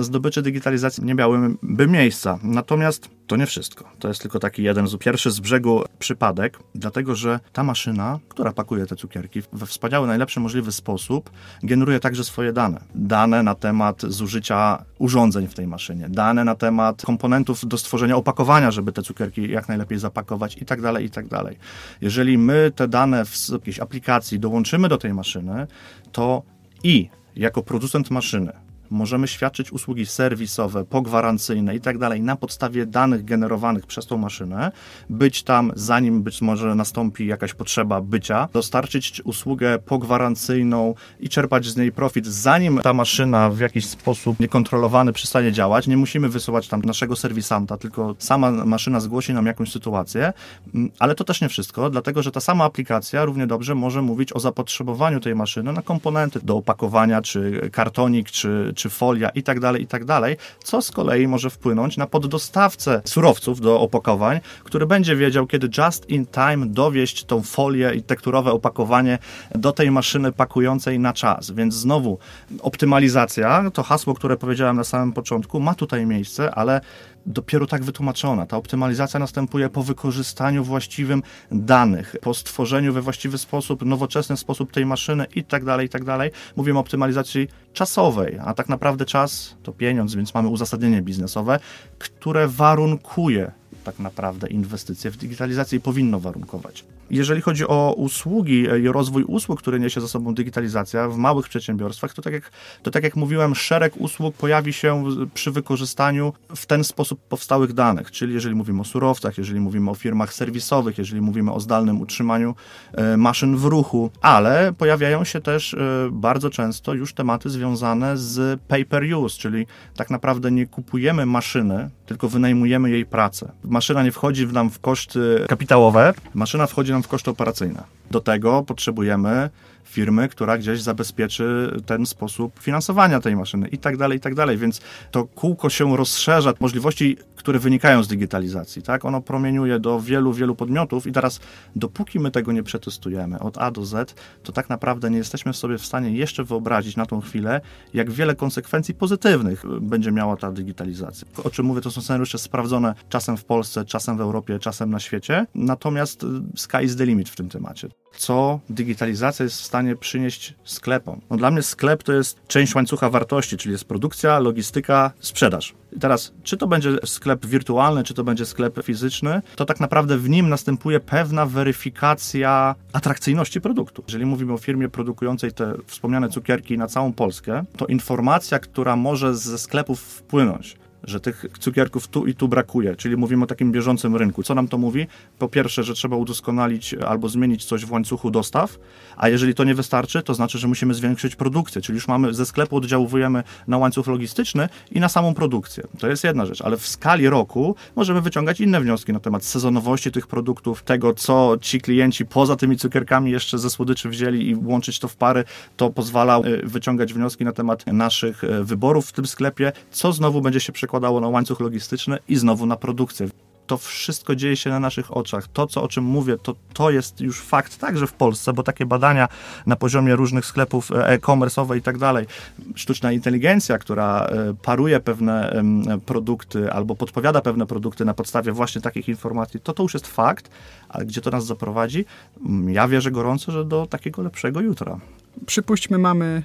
zdobyczy 0.00 0.42
digitalizacji 0.42 1.04
nie 1.04 1.14
miałyby 1.14 1.86
miejsca. 1.86 2.38
Natomiast 2.42 3.17
to 3.28 3.36
nie 3.36 3.46
wszystko. 3.46 3.84
To 3.98 4.08
jest 4.08 4.22
tylko 4.22 4.38
taki 4.38 4.62
jeden 4.62 4.86
z 4.86 4.96
pierwszy 4.96 5.30
z 5.30 5.40
brzegu 5.40 5.84
przypadek, 5.98 6.58
dlatego 6.74 7.14
że 7.14 7.40
ta 7.52 7.62
maszyna, 7.62 8.18
która 8.28 8.52
pakuje 8.52 8.86
te 8.86 8.96
cukierki 8.96 9.42
we 9.52 9.66
wspaniały, 9.66 10.06
najlepszy 10.06 10.40
możliwy 10.40 10.72
sposób, 10.72 11.30
generuje 11.62 12.00
także 12.00 12.24
swoje 12.24 12.52
dane. 12.52 12.80
Dane 12.94 13.42
na 13.42 13.54
temat 13.54 14.02
zużycia 14.02 14.84
urządzeń 14.98 15.48
w 15.48 15.54
tej 15.54 15.66
maszynie, 15.66 16.08
dane 16.08 16.44
na 16.44 16.54
temat 16.54 17.02
komponentów 17.02 17.68
do 17.68 17.78
stworzenia 17.78 18.16
opakowania, 18.16 18.70
żeby 18.70 18.92
te 18.92 19.02
cukierki 19.02 19.50
jak 19.50 19.68
najlepiej 19.68 19.98
zapakować 19.98 20.56
i 20.56 20.64
tak 20.64 20.82
dalej, 20.82 21.04
i 21.04 21.10
tak 21.10 21.28
dalej. 21.28 21.58
Jeżeli 22.00 22.38
my 22.38 22.72
te 22.76 22.88
dane 22.88 23.24
w 23.24 23.48
jakiejś 23.52 23.80
aplikacji 23.80 24.40
dołączymy 24.40 24.88
do 24.88 24.98
tej 24.98 25.14
maszyny, 25.14 25.66
to 26.12 26.42
i 26.82 27.08
jako 27.36 27.62
producent 27.62 28.10
maszyny 28.10 28.67
możemy 28.90 29.28
świadczyć 29.28 29.72
usługi 29.72 30.06
serwisowe, 30.06 30.84
pogwarancyjne 30.84 31.76
i 31.76 31.80
tak 31.80 31.98
dalej 31.98 32.20
na 32.20 32.36
podstawie 32.36 32.86
danych 32.86 33.24
generowanych 33.24 33.86
przez 33.86 34.06
tą 34.06 34.16
maszynę, 34.16 34.72
być 35.10 35.42
tam 35.42 35.72
zanim 35.76 36.22
być 36.22 36.42
może 36.42 36.74
nastąpi 36.74 37.26
jakaś 37.26 37.54
potrzeba 37.54 38.00
bycia, 38.00 38.48
dostarczyć 38.52 39.22
usługę 39.24 39.78
pogwarancyjną 39.78 40.94
i 41.20 41.28
czerpać 41.28 41.66
z 41.66 41.76
niej 41.76 41.92
profit, 41.92 42.26
zanim 42.26 42.80
ta 42.82 42.92
maszyna 42.92 43.50
w 43.50 43.58
jakiś 43.58 43.86
sposób 43.86 44.40
niekontrolowany 44.40 45.12
przestanie 45.12 45.52
działać. 45.52 45.86
Nie 45.86 45.96
musimy 45.96 46.28
wysyłać 46.28 46.68
tam 46.68 46.82
naszego 46.82 47.16
serwisanta, 47.16 47.76
tylko 47.76 48.14
sama 48.18 48.50
maszyna 48.50 49.00
zgłosi 49.00 49.34
nam 49.34 49.46
jakąś 49.46 49.72
sytuację, 49.72 50.32
mm, 50.74 50.90
ale 50.98 51.14
to 51.14 51.24
też 51.24 51.40
nie 51.40 51.48
wszystko, 51.48 51.90
dlatego 51.90 52.22
że 52.22 52.32
ta 52.32 52.40
sama 52.40 52.64
aplikacja 52.64 53.24
równie 53.24 53.46
dobrze 53.46 53.74
może 53.74 54.02
mówić 54.02 54.32
o 54.32 54.40
zapotrzebowaniu 54.40 55.20
tej 55.20 55.34
maszyny 55.34 55.72
na 55.72 55.82
komponenty 55.82 56.40
do 56.42 56.56
opakowania, 56.56 57.22
czy 57.22 57.70
kartonik, 57.72 58.30
czy, 58.30 58.72
czy 58.78 58.90
folia 58.90 59.28
i 59.28 59.42
tak 59.42 59.60
dalej, 59.60 59.82
i 59.82 59.86
tak 59.86 60.04
dalej, 60.04 60.36
co 60.64 60.82
z 60.82 60.90
kolei 60.90 61.28
może 61.28 61.50
wpłynąć 61.50 61.96
na 61.96 62.06
poddostawcę 62.06 63.02
surowców 63.04 63.60
do 63.60 63.80
opakowań, 63.80 64.40
który 64.64 64.86
będzie 64.86 65.16
wiedział, 65.16 65.46
kiedy 65.46 65.68
just 65.78 66.10
in 66.10 66.26
time 66.26 66.66
dowieść 66.66 67.24
tą 67.24 67.42
folię 67.42 67.92
i 67.94 68.02
tekturowe 68.02 68.52
opakowanie 68.52 69.18
do 69.54 69.72
tej 69.72 69.90
maszyny 69.90 70.32
pakującej 70.32 70.98
na 70.98 71.12
czas. 71.12 71.50
Więc 71.50 71.74
znowu 71.74 72.18
optymalizacja, 72.60 73.70
to 73.70 73.82
hasło, 73.82 74.14
które 74.14 74.36
powiedziałem 74.36 74.76
na 74.76 74.84
samym 74.84 75.12
początku, 75.12 75.60
ma 75.60 75.74
tutaj 75.74 76.06
miejsce, 76.06 76.54
ale 76.54 76.80
dopiero 77.26 77.66
tak 77.66 77.84
wytłumaczona. 77.84 78.46
Ta 78.46 78.56
optymalizacja 78.56 79.20
następuje 79.20 79.68
po 79.68 79.82
wykorzystaniu 79.82 80.64
właściwym 80.64 81.22
danych, 81.52 82.16
po 82.20 82.34
stworzeniu 82.34 82.92
we 82.92 83.02
właściwy 83.02 83.38
sposób, 83.38 83.84
nowoczesny 83.84 84.36
sposób 84.36 84.72
tej 84.72 84.86
maszyny 84.86 85.26
i 85.34 85.44
tak 85.44 85.64
dalej, 85.64 85.86
i 85.86 85.88
tak 85.88 86.04
dalej. 86.04 86.30
Mówimy 86.56 86.78
o 86.78 86.80
optymalizacji 86.80 87.48
czasowej, 87.72 88.38
a 88.44 88.54
tak 88.54 88.67
naprawdę 88.68 89.04
czas 89.04 89.54
to 89.62 89.72
pieniądz, 89.72 90.14
więc 90.14 90.34
mamy 90.34 90.48
uzasadnienie 90.48 91.02
biznesowe, 91.02 91.60
które 91.98 92.48
warunkuje 92.48 93.52
tak 93.84 93.98
naprawdę 93.98 94.48
inwestycje 94.48 95.10
w 95.10 95.16
digitalizację 95.16 95.78
i 95.78 95.80
powinno 95.80 96.20
warunkować. 96.20 96.84
Jeżeli 97.10 97.40
chodzi 97.40 97.66
o 97.66 97.94
usługi 97.96 98.66
i 98.82 98.88
rozwój 98.88 99.24
usług, 99.24 99.60
które 99.60 99.80
niesie 99.80 100.00
za 100.00 100.08
sobą 100.08 100.34
digitalizacja 100.34 101.08
w 101.08 101.16
małych 101.16 101.48
przedsiębiorstwach, 101.48 102.14
to 102.14 102.22
tak 102.22 102.32
jak, 102.32 102.50
to 102.82 102.90
tak 102.90 103.04
jak 103.04 103.16
mówiłem, 103.16 103.54
szereg 103.54 103.96
usług 103.96 104.36
pojawi 104.36 104.72
się 104.72 105.04
przy 105.34 105.50
wykorzystaniu 105.50 106.32
w 106.56 106.66
ten 106.66 106.84
sposób 106.84 107.20
powstałych 107.20 107.72
danych, 107.72 108.10
czyli 108.10 108.34
jeżeli 108.34 108.54
mówimy 108.54 108.80
o 108.80 108.84
surowcach, 108.84 109.38
jeżeli 109.38 109.60
mówimy 109.60 109.90
o 109.90 109.94
firmach 109.94 110.34
serwisowych, 110.34 110.98
jeżeli 110.98 111.20
mówimy 111.20 111.52
o 111.52 111.60
zdalnym 111.60 112.00
utrzymaniu 112.00 112.54
e, 112.92 113.16
maszyn 113.16 113.56
w 113.56 113.64
ruchu, 113.64 114.10
ale 114.20 114.72
pojawiają 114.78 115.24
się 115.24 115.40
też 115.40 115.74
e, 115.74 115.78
bardzo 116.12 116.50
często 116.50 116.94
już 116.94 117.14
tematy 117.14 117.50
związane 117.50 118.16
z 118.16 118.60
pay 118.68 118.84
per 118.84 119.14
use, 119.14 119.38
czyli 119.38 119.66
tak 119.96 120.10
naprawdę 120.10 120.50
nie 120.50 120.66
kupujemy 120.66 121.26
maszyny, 121.26 121.90
tylko 122.06 122.28
wynajmujemy 122.28 122.90
jej 122.90 123.06
pracę. 123.06 123.52
Maszyna 123.64 124.02
nie 124.02 124.12
wchodzi 124.12 124.46
nam 124.46 124.70
w 124.70 124.80
koszty 124.80 125.44
kapitałowe, 125.48 126.14
maszyna 126.34 126.66
wchodzi 126.66 126.92
nam 126.92 126.97
w 127.02 127.08
koszty 127.08 127.30
operacyjne. 127.30 127.84
Do 128.10 128.20
tego 128.20 128.62
potrzebujemy 128.62 129.50
firmy, 129.88 130.28
która 130.28 130.58
gdzieś 130.58 130.82
zabezpieczy 130.82 131.76
ten 131.86 132.06
sposób 132.06 132.60
finansowania 132.60 133.20
tej 133.20 133.36
maszyny 133.36 133.68
i 133.68 133.78
tak 133.78 133.96
dalej, 133.96 134.18
i 134.18 134.20
tak 134.20 134.34
dalej. 134.34 134.58
Więc 134.58 134.80
to 135.10 135.24
kółko 135.24 135.70
się 135.70 135.96
rozszerza, 135.96 136.52
możliwości, 136.60 137.16
które 137.36 137.58
wynikają 137.58 138.02
z 138.02 138.08
digitalizacji, 138.08 138.82
tak? 138.82 139.04
Ono 139.04 139.20
promieniuje 139.20 139.80
do 139.80 140.00
wielu, 140.00 140.32
wielu 140.32 140.54
podmiotów 140.54 141.06
i 141.06 141.12
teraz 141.12 141.40
dopóki 141.76 142.20
my 142.20 142.30
tego 142.30 142.52
nie 142.52 142.62
przetestujemy 142.62 143.38
od 143.38 143.58
A 143.58 143.70
do 143.70 143.84
Z, 143.84 144.14
to 144.42 144.52
tak 144.52 144.68
naprawdę 144.68 145.10
nie 145.10 145.18
jesteśmy 145.18 145.54
sobie 145.54 145.78
w 145.78 145.86
stanie 145.86 146.10
jeszcze 146.10 146.44
wyobrazić 146.44 146.96
na 146.96 147.06
tą 147.06 147.20
chwilę, 147.20 147.60
jak 147.94 148.10
wiele 148.10 148.34
konsekwencji 148.34 148.94
pozytywnych 148.94 149.64
będzie 149.80 150.12
miała 150.12 150.36
ta 150.36 150.52
digitalizacja. 150.52 151.28
O 151.44 151.50
czym 151.50 151.66
mówię, 151.66 151.80
to 151.80 151.90
są 151.90 152.00
scenariusze 152.00 152.38
sprawdzone 152.38 152.94
czasem 153.08 153.36
w 153.36 153.44
Polsce, 153.44 153.84
czasem 153.84 154.16
w 154.16 154.20
Europie, 154.20 154.58
czasem 154.58 154.90
na 154.90 155.00
świecie, 155.00 155.46
natomiast 155.54 156.26
sky 156.56 156.84
is 156.84 156.96
the 156.96 157.06
limit 157.06 157.28
w 157.28 157.36
tym 157.36 157.48
temacie 157.48 157.88
co 158.16 158.60
digitalizacja 158.70 159.44
jest 159.44 159.60
w 159.60 159.64
stanie 159.64 159.96
przynieść 159.96 160.54
sklepom. 160.64 161.20
No 161.30 161.36
dla 161.36 161.50
mnie 161.50 161.62
sklep 161.62 162.02
to 162.02 162.12
jest 162.12 162.46
część 162.46 162.74
łańcucha 162.74 163.10
wartości, 163.10 163.56
czyli 163.56 163.72
jest 163.72 163.84
produkcja, 163.84 164.38
logistyka, 164.38 165.12
sprzedaż. 165.20 165.74
I 165.92 165.98
teraz, 166.00 166.32
czy 166.42 166.56
to 166.56 166.66
będzie 166.66 166.90
sklep 167.04 167.46
wirtualny, 167.46 168.04
czy 168.04 168.14
to 168.14 168.24
będzie 168.24 168.46
sklep 168.46 168.84
fizyczny, 168.84 169.42
to 169.56 169.64
tak 169.64 169.80
naprawdę 169.80 170.18
w 170.18 170.28
nim 170.28 170.48
następuje 170.48 171.00
pewna 171.00 171.46
weryfikacja 171.46 172.74
atrakcyjności 172.92 173.60
produktu. 173.60 174.02
Jeżeli 174.06 174.26
mówimy 174.26 174.52
o 174.52 174.58
firmie 174.58 174.88
produkującej 174.88 175.52
te 175.52 175.74
wspomniane 175.86 176.28
cukierki 176.28 176.78
na 176.78 176.86
całą 176.86 177.12
Polskę, 177.12 177.64
to 177.76 177.86
informacja, 177.86 178.58
która 178.58 178.96
może 178.96 179.36
ze 179.36 179.58
sklepów 179.58 180.00
wpłynąć, 180.00 180.76
że 181.04 181.20
tych 181.20 181.46
cukierków 181.60 182.08
tu 182.08 182.26
i 182.26 182.34
tu 182.34 182.48
brakuje, 182.48 182.96
czyli 182.96 183.16
mówimy 183.16 183.44
o 183.44 183.46
takim 183.46 183.72
bieżącym 183.72 184.16
rynku. 184.16 184.42
Co 184.42 184.54
nam 184.54 184.68
to 184.68 184.78
mówi? 184.78 185.06
Po 185.38 185.48
pierwsze, 185.48 185.84
że 185.84 185.94
trzeba 185.94 186.16
udoskonalić 186.16 186.94
albo 186.94 187.28
zmienić 187.28 187.64
coś 187.64 187.84
w 187.84 187.92
łańcuchu 187.92 188.30
dostaw, 188.30 188.78
a 189.16 189.28
jeżeli 189.28 189.54
to 189.54 189.64
nie 189.64 189.74
wystarczy, 189.74 190.22
to 190.22 190.34
znaczy, 190.34 190.58
że 190.58 190.68
musimy 190.68 190.94
zwiększyć 190.94 191.36
produkcję, 191.36 191.82
czyli 191.82 191.96
już 191.96 192.08
mamy 192.08 192.34
ze 192.34 192.46
sklepu 192.46 192.76
oddziałujemy 192.76 193.42
na 193.68 193.78
łańcuch 193.78 194.06
logistyczny 194.06 194.68
i 194.90 195.00
na 195.00 195.08
samą 195.08 195.34
produkcję. 195.34 195.84
To 195.98 196.08
jest 196.08 196.24
jedna 196.24 196.46
rzecz, 196.46 196.62
ale 196.62 196.76
w 196.76 196.86
skali 196.86 197.28
roku 197.28 197.74
możemy 197.96 198.20
wyciągać 198.20 198.60
inne 198.60 198.80
wnioski 198.80 199.12
na 199.12 199.20
temat 199.20 199.44
sezonowości 199.44 200.12
tych 200.12 200.26
produktów, 200.26 200.82
tego, 200.82 201.14
co 201.14 201.56
ci 201.60 201.80
klienci 201.80 202.26
poza 202.26 202.56
tymi 202.56 202.76
cukierkami 202.76 203.30
jeszcze 203.30 203.58
ze 203.58 203.70
słodyczy 203.70 204.08
wzięli 204.08 204.48
i 204.48 204.54
łączyć 204.54 204.98
to 204.98 205.08
w 205.08 205.16
pary, 205.16 205.44
to 205.76 205.90
pozwala 205.90 206.40
y, 206.40 206.66
wyciągać 206.66 207.14
wnioski 207.14 207.44
na 207.44 207.52
temat 207.52 207.86
naszych 207.86 208.44
y, 208.44 208.64
wyborów 208.64 209.06
w 209.06 209.12
tym 209.12 209.26
sklepie, 209.26 209.72
co 209.90 210.12
znowu 210.12 210.40
będzie 210.40 210.60
się 210.60 210.72
przekładać 210.72 210.87
przekładało 210.88 211.20
na 211.20 211.28
łańcuch 211.28 211.60
logistyczny 211.60 212.18
i 212.28 212.36
znowu 212.36 212.66
na 212.66 212.76
produkcję. 212.76 213.28
To 213.66 213.76
wszystko 213.76 214.36
dzieje 214.36 214.56
się 214.56 214.70
na 214.70 214.80
naszych 214.80 215.16
oczach. 215.16 215.48
To, 215.48 215.66
co, 215.66 215.82
o 215.82 215.88
czym 215.88 216.04
mówię, 216.04 216.36
to, 216.42 216.54
to 216.72 216.90
jest 216.90 217.20
już 217.20 217.40
fakt 217.40 217.78
także 217.78 218.06
w 218.06 218.12
Polsce, 218.12 218.52
bo 218.52 218.62
takie 218.62 218.86
badania 218.86 219.28
na 219.66 219.76
poziomie 219.76 220.16
różnych 220.16 220.46
sklepów 220.46 220.92
e, 220.92 221.08
e-commerce'owe 221.08 221.76
i 221.76 221.82
tak 221.82 221.98
dalej, 221.98 222.26
sztuczna 222.74 223.12
inteligencja, 223.12 223.78
która 223.78 224.26
e, 224.26 224.54
paruje 224.62 225.00
pewne 225.00 225.62
produkty 226.06 226.72
albo 226.72 226.94
podpowiada 226.94 227.40
pewne 227.40 227.66
produkty 227.66 228.04
na 228.04 228.14
podstawie 228.14 228.52
właśnie 228.52 228.80
takich 228.80 229.08
informacji, 229.08 229.60
to 229.60 229.72
to 229.72 229.82
już 229.82 229.94
jest 229.94 230.06
fakt, 230.06 230.50
ale 230.88 231.06
gdzie 231.06 231.20
to 231.20 231.30
nas 231.30 231.46
zaprowadzi? 231.46 232.04
Mm, 232.46 232.70
ja 232.70 232.88
wierzę 232.88 233.10
gorąco, 233.10 233.52
że 233.52 233.64
do 233.64 233.86
takiego 233.86 234.22
lepszego 234.22 234.60
jutra. 234.60 234.98
Przypuśćmy, 235.46 235.98
mamy 235.98 236.42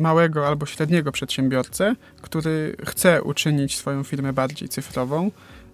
małego 0.00 0.46
albo 0.46 0.66
średniego 0.66 1.12
przedsiębiorcę, 1.12 1.94
który 2.22 2.76
chce 2.86 3.22
uczynić 3.22 3.76
swoją 3.76 4.04
firmę 4.04 4.32
bardziej 4.32 4.68
cyfrową, 4.68 5.30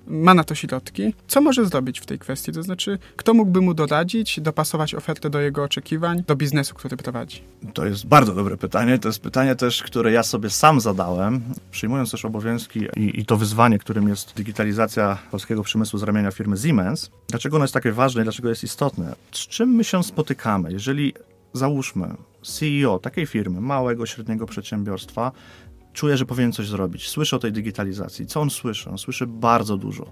ma 0.07 0.35
na 0.35 0.45
to 0.45 0.55
środki. 0.55 1.15
Co 1.29 1.41
może 1.41 1.67
zrobić 1.67 2.01
w 2.01 2.07
tej 2.07 2.19
kwestii? 2.19 2.53
To 2.53 2.63
znaczy, 2.63 2.99
kto 3.17 3.35
mógłby 3.35 3.61
mu 3.61 3.75
doradzić, 3.75 4.41
dopasować 4.41 4.95
ofertę 4.95 5.31
do 5.31 5.41
jego 5.41 5.63
oczekiwań, 5.63 6.23
do 6.27 6.37
biznesu, 6.37 6.75
który 6.75 6.97
prowadzi? 6.97 7.43
To 7.75 7.87
jest 7.87 8.07
bardzo 8.07 8.35
dobre 8.35 8.57
pytanie. 8.57 8.99
To 8.99 9.09
jest 9.09 9.21
pytanie 9.21 9.55
też, 9.55 9.83
które 9.83 10.13
ja 10.13 10.23
sobie 10.23 10.51
sam 10.51 10.81
zadałem, 10.81 11.41
przyjmując 11.71 12.11
też 12.11 12.25
obowiązki 12.25 12.81
i, 12.97 13.21
i 13.21 13.27
to 13.27 13.37
wyzwanie, 13.37 13.79
którym 13.79 14.09
jest 14.09 14.35
digitalizacja 14.37 15.19
polskiego 15.31 15.63
przemysłu 15.63 15.99
z 15.99 16.03
ramienia 16.03 16.31
firmy 16.31 16.57
Siemens. 16.57 17.11
Dlaczego 17.29 17.57
ono 17.57 17.65
jest 17.65 17.75
takie 17.75 17.93
ważne 17.93 18.21
i 18.21 18.25
dlaczego 18.25 18.49
jest 18.49 18.65
istotne? 18.65 19.15
Z 19.33 19.39
czym 19.39 19.69
my 19.69 19.85
się 19.85 20.03
spotykamy? 20.03 20.73
Jeżeli 20.73 21.15
załóżmy, 21.53 22.09
CEO 22.45 22.99
takiej 22.99 23.27
firmy, 23.27 23.61
małego, 23.61 24.07
średniego 24.07 24.47
przedsiębiorstwa, 24.47 25.33
czuje, 25.93 26.17
że 26.17 26.27
powinien 26.27 26.53
coś 26.53 26.67
zrobić. 26.67 27.09
Słyszy 27.09 27.37
o 27.37 27.39
tej 27.39 27.53
digitalizacji. 27.53 28.27
Co 28.27 28.41
on 28.41 28.51
słyszy? 28.51 28.91
On 28.91 28.99
słyszy 28.99 29.27
bardzo 29.27 29.77
dużo. 29.77 30.07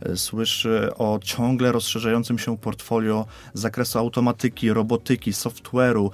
E, 0.00 0.16
słyszy 0.16 0.90
o 0.98 1.18
ciągle 1.22 1.72
rozszerzającym 1.72 2.38
się 2.38 2.58
portfolio 2.58 3.26
z 3.54 3.60
zakresu 3.60 3.98
automatyki, 3.98 4.72
robotyki, 4.72 5.32
software'u, 5.32 6.10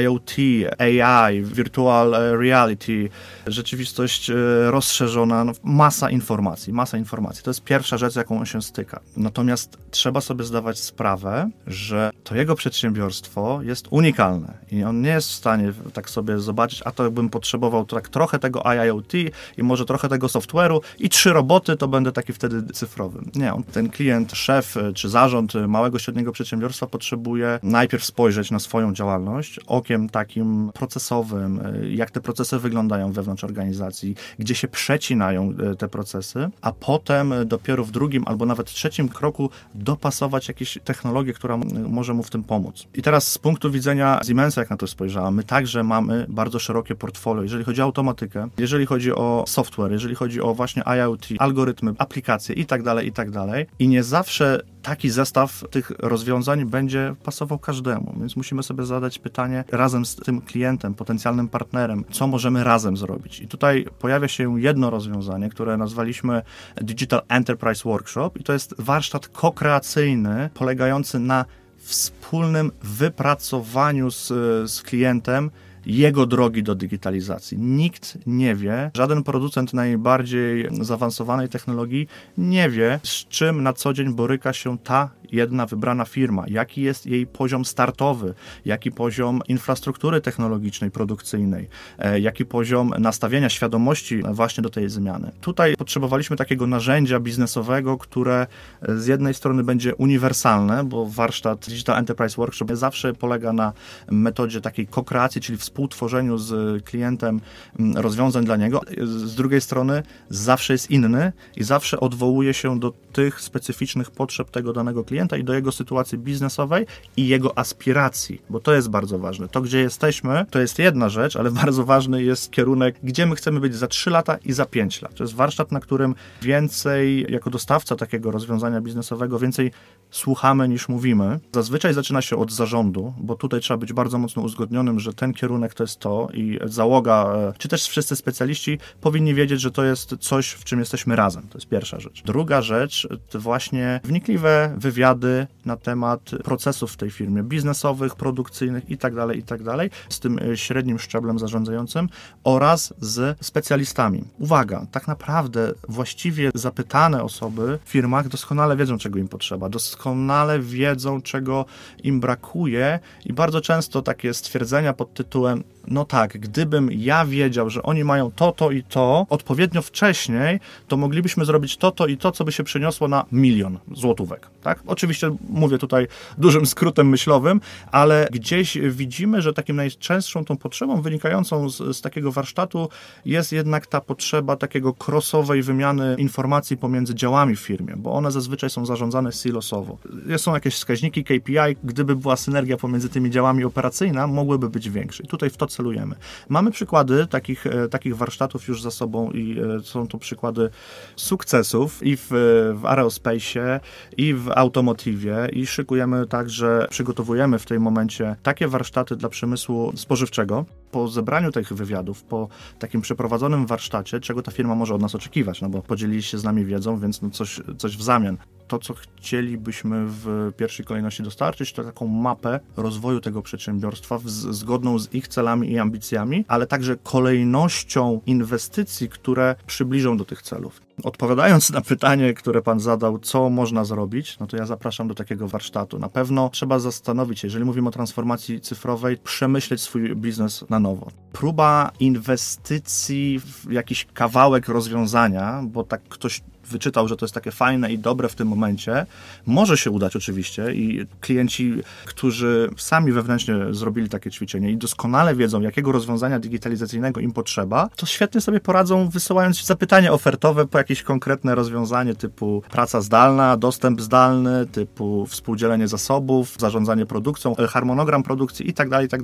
IoT, 0.00 0.36
AI, 0.78 1.42
virtual 1.42 2.14
reality, 2.38 3.08
rzeczywistość 3.46 4.30
e, 4.30 4.34
rozszerzona, 4.70 5.44
no, 5.44 5.52
masa 5.64 6.10
informacji, 6.10 6.72
masa 6.72 6.98
informacji. 6.98 7.44
To 7.44 7.50
jest 7.50 7.64
pierwsza 7.64 7.98
rzecz, 7.98 8.16
jaką 8.16 8.38
on 8.38 8.46
się 8.46 8.62
styka. 8.62 9.00
Natomiast 9.16 9.78
trzeba 9.90 10.20
sobie 10.20 10.44
zdawać 10.44 10.78
sprawę, 10.78 11.50
że 11.66 12.10
to 12.24 12.34
jego 12.34 12.54
przedsiębiorstwo 12.54 13.62
jest 13.62 13.86
unikalne 13.90 14.52
i 14.72 14.84
on 14.84 15.00
nie 15.00 15.10
jest 15.10 15.28
w 15.28 15.32
stanie 15.32 15.72
tak 15.92 16.10
sobie 16.10 16.38
zobaczyć, 16.38 16.82
a 16.84 16.90
to 16.90 17.10
bym 17.10 17.28
potrzebował 17.28 17.86
tak 17.86 18.08
trochę 18.08 18.38
tego 18.38 18.62
IoT 18.72 19.12
i 19.56 19.62
może 19.62 19.84
trochę 19.84 20.08
tego 20.08 20.26
software'u 20.26 20.80
i 20.98 21.08
trzy 21.08 21.32
roboty, 21.32 21.76
to 21.76 21.88
będę 21.88 22.12
taki 22.12 22.32
wtedy 22.32 22.72
cyfrowy. 22.72 23.09
Nie, 23.34 23.54
on, 23.54 23.62
ten 23.62 23.90
klient, 23.90 24.32
szef 24.32 24.76
czy 24.94 25.08
zarząd 25.08 25.54
małego, 25.54 25.98
średniego 25.98 26.32
przedsiębiorstwa 26.32 26.86
potrzebuje 26.86 27.58
najpierw 27.62 28.04
spojrzeć 28.04 28.50
na 28.50 28.58
swoją 28.58 28.94
działalność 28.94 29.60
okiem 29.66 30.08
takim 30.08 30.70
procesowym, 30.74 31.60
jak 31.90 32.10
te 32.10 32.20
procesy 32.20 32.58
wyglądają 32.58 33.12
wewnątrz 33.12 33.44
organizacji, 33.44 34.14
gdzie 34.38 34.54
się 34.54 34.68
przecinają 34.68 35.54
e, 35.72 35.76
te 35.76 35.88
procesy, 35.88 36.48
a 36.60 36.72
potem 36.72 37.34
dopiero 37.46 37.84
w 37.84 37.90
drugim 37.90 38.22
albo 38.26 38.46
nawet 38.46 38.66
trzecim 38.66 39.08
kroku 39.08 39.50
dopasować 39.74 40.48
jakieś 40.48 40.78
technologię, 40.84 41.32
która 41.32 41.56
może 41.88 42.14
mu 42.14 42.22
w 42.22 42.30
tym 42.30 42.44
pomóc. 42.44 42.86
I 42.94 43.02
teraz 43.02 43.26
z 43.26 43.38
punktu 43.38 43.70
widzenia 43.70 44.20
Siemensa, 44.26 44.60
jak 44.60 44.70
na 44.70 44.76
to 44.76 44.86
spojrzałem, 44.86 45.34
my 45.34 45.44
także 45.44 45.82
mamy 45.82 46.26
bardzo 46.28 46.58
szerokie 46.58 46.94
portfolio, 46.94 47.42
jeżeli 47.42 47.64
chodzi 47.64 47.80
o 47.80 47.84
automatykę, 47.84 48.48
jeżeli 48.58 48.86
chodzi 48.86 49.12
o 49.12 49.44
software, 49.46 49.92
jeżeli 49.92 50.14
chodzi 50.14 50.40
o 50.40 50.54
właśnie 50.54 50.82
IoT, 50.96 51.28
algorytmy, 51.38 51.94
aplikacje 51.98 52.54
i 52.54 52.66
tak 52.66 52.82
dalej, 52.82 52.99
i 53.02 53.12
tak 53.12 53.30
dalej. 53.30 53.66
I 53.78 53.88
nie 53.88 54.02
zawsze 54.02 54.62
taki 54.82 55.10
zestaw 55.10 55.64
tych 55.70 55.92
rozwiązań 55.98 56.64
będzie 56.64 57.14
pasował 57.24 57.58
każdemu, 57.58 58.14
więc 58.20 58.36
musimy 58.36 58.62
sobie 58.62 58.84
zadać 58.84 59.18
pytanie 59.18 59.64
razem 59.72 60.06
z 60.06 60.16
tym 60.16 60.40
klientem, 60.40 60.94
potencjalnym 60.94 61.48
partnerem, 61.48 62.04
co 62.10 62.26
możemy 62.26 62.64
razem 62.64 62.96
zrobić. 62.96 63.40
I 63.40 63.48
tutaj 63.48 63.86
pojawia 63.98 64.28
się 64.28 64.60
jedno 64.60 64.90
rozwiązanie, 64.90 65.50
które 65.50 65.76
nazwaliśmy 65.76 66.42
Digital 66.76 67.22
Enterprise 67.28 67.82
Workshop 67.84 68.30
i 68.36 68.44
to 68.44 68.52
jest 68.52 68.74
warsztat 68.78 69.28
kokreacyjny 69.28 70.50
polegający 70.54 71.18
na 71.18 71.44
wspólnym 71.78 72.72
wypracowaniu 72.82 74.10
z, 74.10 74.28
z 74.70 74.82
klientem 74.82 75.50
jego 75.86 76.26
drogi 76.26 76.62
do 76.62 76.74
digitalizacji. 76.74 77.58
Nikt 77.58 78.18
nie 78.26 78.54
wie, 78.54 78.90
żaden 78.96 79.22
producent 79.22 79.74
najbardziej 79.74 80.68
zaawansowanej 80.80 81.48
technologii 81.48 82.08
nie 82.38 82.70
wie, 82.70 83.00
z 83.02 83.28
czym 83.28 83.62
na 83.62 83.72
co 83.72 83.92
dzień 83.92 84.14
boryka 84.14 84.52
się 84.52 84.78
ta 84.78 85.10
jedna 85.32 85.66
wybrana 85.66 86.04
firma, 86.04 86.44
jaki 86.48 86.82
jest 86.82 87.06
jej 87.06 87.26
poziom 87.26 87.64
startowy, 87.64 88.34
jaki 88.64 88.92
poziom 88.92 89.40
infrastruktury 89.48 90.20
technologicznej, 90.20 90.90
produkcyjnej, 90.90 91.68
e, 91.98 92.20
jaki 92.20 92.44
poziom 92.44 92.94
nastawienia 92.98 93.48
świadomości 93.48 94.22
właśnie 94.32 94.62
do 94.62 94.70
tej 94.70 94.88
zmiany. 94.88 95.32
Tutaj 95.40 95.76
potrzebowaliśmy 95.76 96.36
takiego 96.36 96.66
narzędzia 96.66 97.20
biznesowego, 97.20 97.98
które 97.98 98.46
z 98.88 99.06
jednej 99.06 99.34
strony 99.34 99.64
będzie 99.64 99.94
uniwersalne, 99.94 100.84
bo 100.84 101.06
warsztat 101.06 101.66
Digital 101.68 101.98
Enterprise 101.98 102.36
Workshop 102.36 102.66
zawsze 102.72 103.12
polega 103.12 103.52
na 103.52 103.72
metodzie 104.10 104.60
takiej 104.60 104.86
kokreacji, 104.86 105.40
czyli 105.40 105.58
współtworzeniu 105.70 106.38
z 106.38 106.84
klientem 106.84 107.40
mm, 107.78 107.96
rozwiązań 107.96 108.44
dla 108.44 108.56
niego. 108.56 108.80
Z 109.04 109.34
drugiej 109.34 109.60
strony 109.60 110.02
zawsze 110.30 110.72
jest 110.72 110.90
inny 110.90 111.32
i 111.56 111.64
zawsze 111.64 112.00
odwołuje 112.00 112.54
się 112.54 112.80
do 112.80 112.92
tych 113.12 113.40
specyficznych 113.40 114.10
potrzeb 114.10 114.50
tego 114.50 114.72
danego 114.72 115.04
klienta 115.04 115.36
i 115.36 115.44
do 115.44 115.54
jego 115.54 115.72
sytuacji 115.72 116.18
biznesowej 116.18 116.86
i 117.16 117.28
jego 117.28 117.58
aspiracji, 117.58 118.42
bo 118.50 118.60
to 118.60 118.74
jest 118.74 118.90
bardzo 118.90 119.18
ważne. 119.18 119.48
To, 119.48 119.60
gdzie 119.60 119.78
jesteśmy, 119.78 120.46
to 120.50 120.60
jest 120.60 120.78
jedna 120.78 121.08
rzecz, 121.08 121.36
ale 121.36 121.50
bardzo 121.62 121.84
ważny 121.84 122.22
jest 122.22 122.50
kierunek, 122.50 122.96
gdzie 123.02 123.26
my 123.26 123.36
chcemy 123.36 123.60
być 123.60 123.74
za 123.74 123.86
3 123.86 124.10
lata 124.10 124.36
i 124.44 124.52
za 124.52 124.66
5 124.66 125.02
lat. 125.02 125.14
To 125.14 125.24
jest 125.24 125.34
warsztat, 125.34 125.72
na 125.72 125.80
którym 125.80 126.14
więcej, 126.42 127.26
jako 127.28 127.50
dostawca 127.50 127.96
takiego 127.96 128.30
rozwiązania 128.30 128.80
biznesowego, 128.80 129.38
więcej 129.38 129.70
słuchamy 130.10 130.68
niż 130.68 130.88
mówimy. 130.88 131.40
Zazwyczaj 131.52 131.94
zaczyna 131.94 132.22
się 132.22 132.36
od 132.36 132.52
zarządu, 132.52 133.12
bo 133.20 133.36
tutaj 133.36 133.60
trzeba 133.60 133.78
być 133.78 133.92
bardzo 133.92 134.18
mocno 134.18 134.42
uzgodnionym, 134.42 135.00
że 135.00 135.12
ten 135.12 135.34
kierunek 135.34 135.59
to 135.68 135.84
jest 135.84 136.00
to 136.00 136.28
i 136.34 136.58
załoga, 136.64 137.34
e, 137.36 137.52
czy 137.58 137.68
też 137.68 137.88
wszyscy 137.88 138.16
specjaliści 138.16 138.78
powinni 139.00 139.34
wiedzieć, 139.34 139.60
że 139.60 139.70
to 139.70 139.84
jest 139.84 140.16
coś, 140.20 140.50
w 140.50 140.64
czym 140.64 140.78
jesteśmy 140.78 141.16
razem. 141.16 141.48
To 141.48 141.58
jest 141.58 141.68
pierwsza 141.68 142.00
rzecz. 142.00 142.22
Druga 142.22 142.62
rzecz 142.62 143.08
to 143.30 143.40
właśnie 143.40 144.00
wnikliwe 144.04 144.74
wywiady 144.76 145.46
na 145.64 145.76
temat 145.76 146.30
procesów 146.44 146.92
w 146.92 146.96
tej 146.96 147.10
firmie, 147.10 147.42
biznesowych, 147.42 148.14
produkcyjnych 148.14 148.90
itd., 148.90 149.26
tak 149.26 149.36
itd., 149.36 149.76
tak 149.76 149.90
z 150.08 150.20
tym 150.20 150.38
e, 150.38 150.56
średnim 150.56 150.98
szczeblem 150.98 151.38
zarządzającym 151.38 152.08
oraz 152.44 152.94
z 153.00 153.38
specjalistami. 153.40 154.24
Uwaga, 154.38 154.86
tak 154.92 155.08
naprawdę 155.08 155.72
właściwie 155.88 156.50
zapytane 156.54 157.22
osoby 157.22 157.78
w 157.84 157.88
firmach 157.88 158.28
doskonale 158.28 158.76
wiedzą, 158.76 158.98
czego 158.98 159.18
im 159.18 159.28
potrzeba, 159.28 159.68
doskonale 159.68 160.60
wiedzą, 160.60 161.22
czego 161.22 161.64
im 162.02 162.20
brakuje 162.20 162.98
i 163.24 163.32
bardzo 163.32 163.60
często 163.60 164.02
takie 164.02 164.34
stwierdzenia 164.34 164.92
pod 164.92 165.14
tytułem 165.14 165.49
byłem 165.50 165.64
no 165.90 166.04
tak, 166.04 166.38
gdybym 166.38 166.88
ja 166.92 167.26
wiedział, 167.26 167.70
że 167.70 167.82
oni 167.82 168.04
mają 168.04 168.30
to, 168.30 168.52
to 168.52 168.70
i 168.70 168.82
to 168.82 169.26
odpowiednio 169.28 169.82
wcześniej, 169.82 170.60
to 170.88 170.96
moglibyśmy 170.96 171.44
zrobić 171.44 171.76
to, 171.76 171.90
to 171.90 172.06
i 172.06 172.16
to, 172.16 172.32
co 172.32 172.44
by 172.44 172.52
się 172.52 172.64
przeniosło 172.64 173.08
na 173.08 173.24
milion 173.32 173.78
złotówek. 173.92 174.50
Tak? 174.62 174.82
Oczywiście 174.86 175.36
mówię 175.48 175.78
tutaj 175.78 176.06
dużym 176.38 176.66
skrótem 176.66 177.08
myślowym, 177.08 177.60
ale 177.92 178.28
gdzieś 178.32 178.78
widzimy, 178.78 179.42
że 179.42 179.52
takim 179.52 179.76
najczęstszą 179.76 180.44
tą 180.44 180.56
potrzebą 180.56 181.02
wynikającą 181.02 181.70
z, 181.70 181.96
z 181.96 182.00
takiego 182.00 182.32
warsztatu 182.32 182.88
jest 183.24 183.52
jednak 183.52 183.86
ta 183.86 184.00
potrzeba 184.00 184.56
takiego 184.56 184.94
crossowej 185.06 185.62
wymiany 185.62 186.16
informacji 186.18 186.76
pomiędzy 186.76 187.14
działami 187.14 187.56
w 187.56 187.60
firmie, 187.60 187.94
bo 187.96 188.12
one 188.12 188.30
zazwyczaj 188.30 188.70
są 188.70 188.86
zarządzane 188.86 189.32
silosowo. 189.32 189.98
Są 190.36 190.54
jakieś 190.54 190.74
wskaźniki 190.74 191.24
KPI, 191.24 191.76
gdyby 191.84 192.16
była 192.16 192.36
synergia 192.36 192.76
pomiędzy 192.76 193.08
tymi 193.08 193.30
działami 193.30 193.64
operacyjna, 193.64 194.26
mogłyby 194.26 194.68
być 194.68 194.90
większe. 194.90 195.22
I 195.22 195.26
tutaj 195.26 195.50
w 195.50 195.56
to 195.56 195.66
celujemy. 195.80 196.14
Mamy 196.48 196.70
przykłady 196.70 197.26
takich, 197.26 197.66
e, 197.66 197.88
takich 197.88 198.16
warsztatów 198.16 198.68
już 198.68 198.82
za 198.82 198.90
sobą 198.90 199.30
i 199.30 199.60
e, 199.60 199.80
są 199.82 200.06
to 200.06 200.18
przykłady 200.18 200.70
sukcesów 201.16 202.02
i 202.02 202.16
w, 202.16 202.26
w 202.74 202.86
aerospace, 202.86 203.80
i 204.16 204.34
w 204.34 204.50
automotywie 204.54 205.48
i 205.52 205.66
szykujemy 205.66 206.26
także, 206.26 206.86
przygotowujemy 206.90 207.58
w 207.58 207.66
tym 207.66 207.82
momencie 207.82 208.36
takie 208.42 208.68
warsztaty 208.68 209.16
dla 209.16 209.28
przemysłu 209.28 209.92
spożywczego. 209.96 210.64
Po 210.90 211.08
zebraniu 211.08 211.52
tych 211.52 211.72
wywiadów, 211.72 212.22
po 212.22 212.48
takim 212.78 213.00
przeprowadzonym 213.00 213.66
warsztacie, 213.66 214.20
czego 214.20 214.42
ta 214.42 214.50
firma 214.50 214.74
może 214.74 214.94
od 214.94 215.02
nas 215.02 215.14
oczekiwać, 215.14 215.60
no 215.60 215.68
bo 215.68 215.82
podzielili 215.82 216.22
się 216.22 216.38
z 216.38 216.44
nami 216.44 216.64
wiedzą, 216.64 216.98
więc 216.98 217.22
no 217.22 217.30
coś, 217.30 217.60
coś 217.78 217.96
w 217.96 218.02
zamian. 218.02 218.36
To, 218.70 218.78
co 218.78 218.94
chcielibyśmy 218.94 220.06
w 220.06 220.52
pierwszej 220.56 220.86
kolejności 220.86 221.22
dostarczyć, 221.22 221.72
to 221.72 221.84
taką 221.84 222.06
mapę 222.06 222.60
rozwoju 222.76 223.20
tego 223.20 223.42
przedsiębiorstwa 223.42 224.18
w, 224.18 224.28
zgodną 224.30 224.98
z 224.98 225.14
ich 225.14 225.28
celami 225.28 225.70
i 225.70 225.78
ambicjami, 225.78 226.44
ale 226.48 226.66
także 226.66 226.96
kolejnością 226.96 228.20
inwestycji, 228.26 229.08
które 229.08 229.54
przybliżą 229.66 230.16
do 230.16 230.24
tych 230.24 230.42
celów. 230.42 230.80
Odpowiadając 231.04 231.70
na 231.70 231.80
pytanie, 231.80 232.34
które 232.34 232.62
pan 232.62 232.80
zadał, 232.80 233.18
co 233.18 233.50
można 233.50 233.84
zrobić, 233.84 234.38
no 234.38 234.46
to 234.46 234.56
ja 234.56 234.66
zapraszam 234.66 235.08
do 235.08 235.14
takiego 235.14 235.48
warsztatu. 235.48 235.98
Na 235.98 236.08
pewno 236.08 236.48
trzeba 236.48 236.78
zastanowić 236.78 237.40
się, 237.40 237.46
jeżeli 237.46 237.64
mówimy 237.64 237.88
o 237.88 237.92
transformacji 237.92 238.60
cyfrowej, 238.60 239.16
przemyśleć 239.16 239.80
swój 239.80 240.16
biznes 240.16 240.64
na 240.70 240.78
nowo. 240.78 241.08
Próba 241.32 241.90
inwestycji 242.00 243.40
w 243.40 243.72
jakiś 243.72 244.06
kawałek 244.14 244.68
rozwiązania, 244.68 245.62
bo 245.64 245.84
tak 245.84 246.02
ktoś 246.02 246.42
wyczytał, 246.70 247.08
że 247.08 247.16
to 247.16 247.24
jest 247.24 247.34
takie 247.34 247.50
fajne 247.50 247.92
i 247.92 247.98
dobre 247.98 248.28
w 248.28 248.34
tym 248.34 248.48
momencie, 248.48 249.06
może 249.46 249.76
się 249.76 249.90
udać 249.90 250.16
oczywiście 250.16 250.74
i 250.74 251.06
klienci, 251.20 251.82
którzy 252.04 252.70
sami 252.76 253.12
wewnętrznie 253.12 253.54
zrobili 253.70 254.08
takie 254.08 254.30
ćwiczenie 254.30 254.70
i 254.70 254.76
doskonale 254.76 255.34
wiedzą, 255.34 255.60
jakiego 255.60 255.92
rozwiązania 255.92 256.38
digitalizacyjnego 256.38 257.20
im 257.20 257.32
potrzeba, 257.32 257.88
to 257.96 258.06
świetnie 258.06 258.40
sobie 258.40 258.60
poradzą 258.60 259.08
wysyłając 259.08 259.64
zapytanie 259.64 260.12
ofertowe 260.12 260.66
po 260.66 260.78
jakieś 260.78 261.02
konkretne 261.02 261.54
rozwiązanie 261.54 262.14
typu 262.14 262.62
praca 262.70 263.00
zdalna, 263.00 263.56
dostęp 263.56 264.00
zdalny, 264.00 264.66
typu 264.66 265.26
współdzielenie 265.26 265.88
zasobów, 265.88 266.56
zarządzanie 266.58 267.06
produkcją, 267.06 267.54
harmonogram 267.68 268.22
produkcji 268.22 268.70
i 268.70 268.72
tak 268.72 268.88
dalej, 268.88 269.06
i 269.06 269.08
tak. 269.08 269.20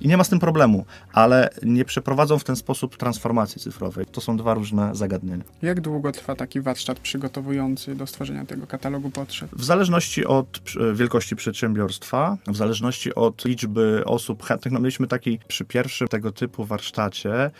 I 0.00 0.08
nie 0.08 0.16
ma 0.16 0.24
z 0.24 0.28
tym 0.28 0.38
problemu, 0.38 0.84
ale 1.12 1.50
nie 1.62 1.84
przeprowadzą 1.84 2.38
w 2.38 2.44
ten 2.44 2.56
sposób 2.56 2.96
transformacji 2.96 3.60
cyfrowej. 3.60 4.06
To 4.06 4.20
są 4.20 4.36
dwa 4.36 4.54
różne 4.54 4.94
zagadnienia. 4.94 5.44
Jak 5.62 5.80
długo 5.80 6.12
trwa 6.12 6.34
taki 6.34 6.60
warsztat? 6.60 6.81
Warsztat 6.82 7.00
przygotowujący 7.00 7.94
do 7.94 8.06
stworzenia 8.06 8.44
tego 8.44 8.66
katalogu 8.66 9.10
potrzeb? 9.10 9.50
W 9.52 9.64
zależności 9.64 10.26
od 10.26 10.60
wielkości 10.94 11.36
przedsiębiorstwa, 11.36 12.38
w 12.46 12.56
zależności 12.56 13.14
od 13.14 13.44
liczby 13.44 14.02
osób 14.06 14.42
chętnych, 14.42 14.74
no 14.74 14.80
mieliśmy 14.80 15.06
taki 15.06 15.38
przy 15.48 15.64
pierwszym 15.64 16.08
tego 16.08 16.32
typu 16.32 16.64
warsztacie, 16.64 17.50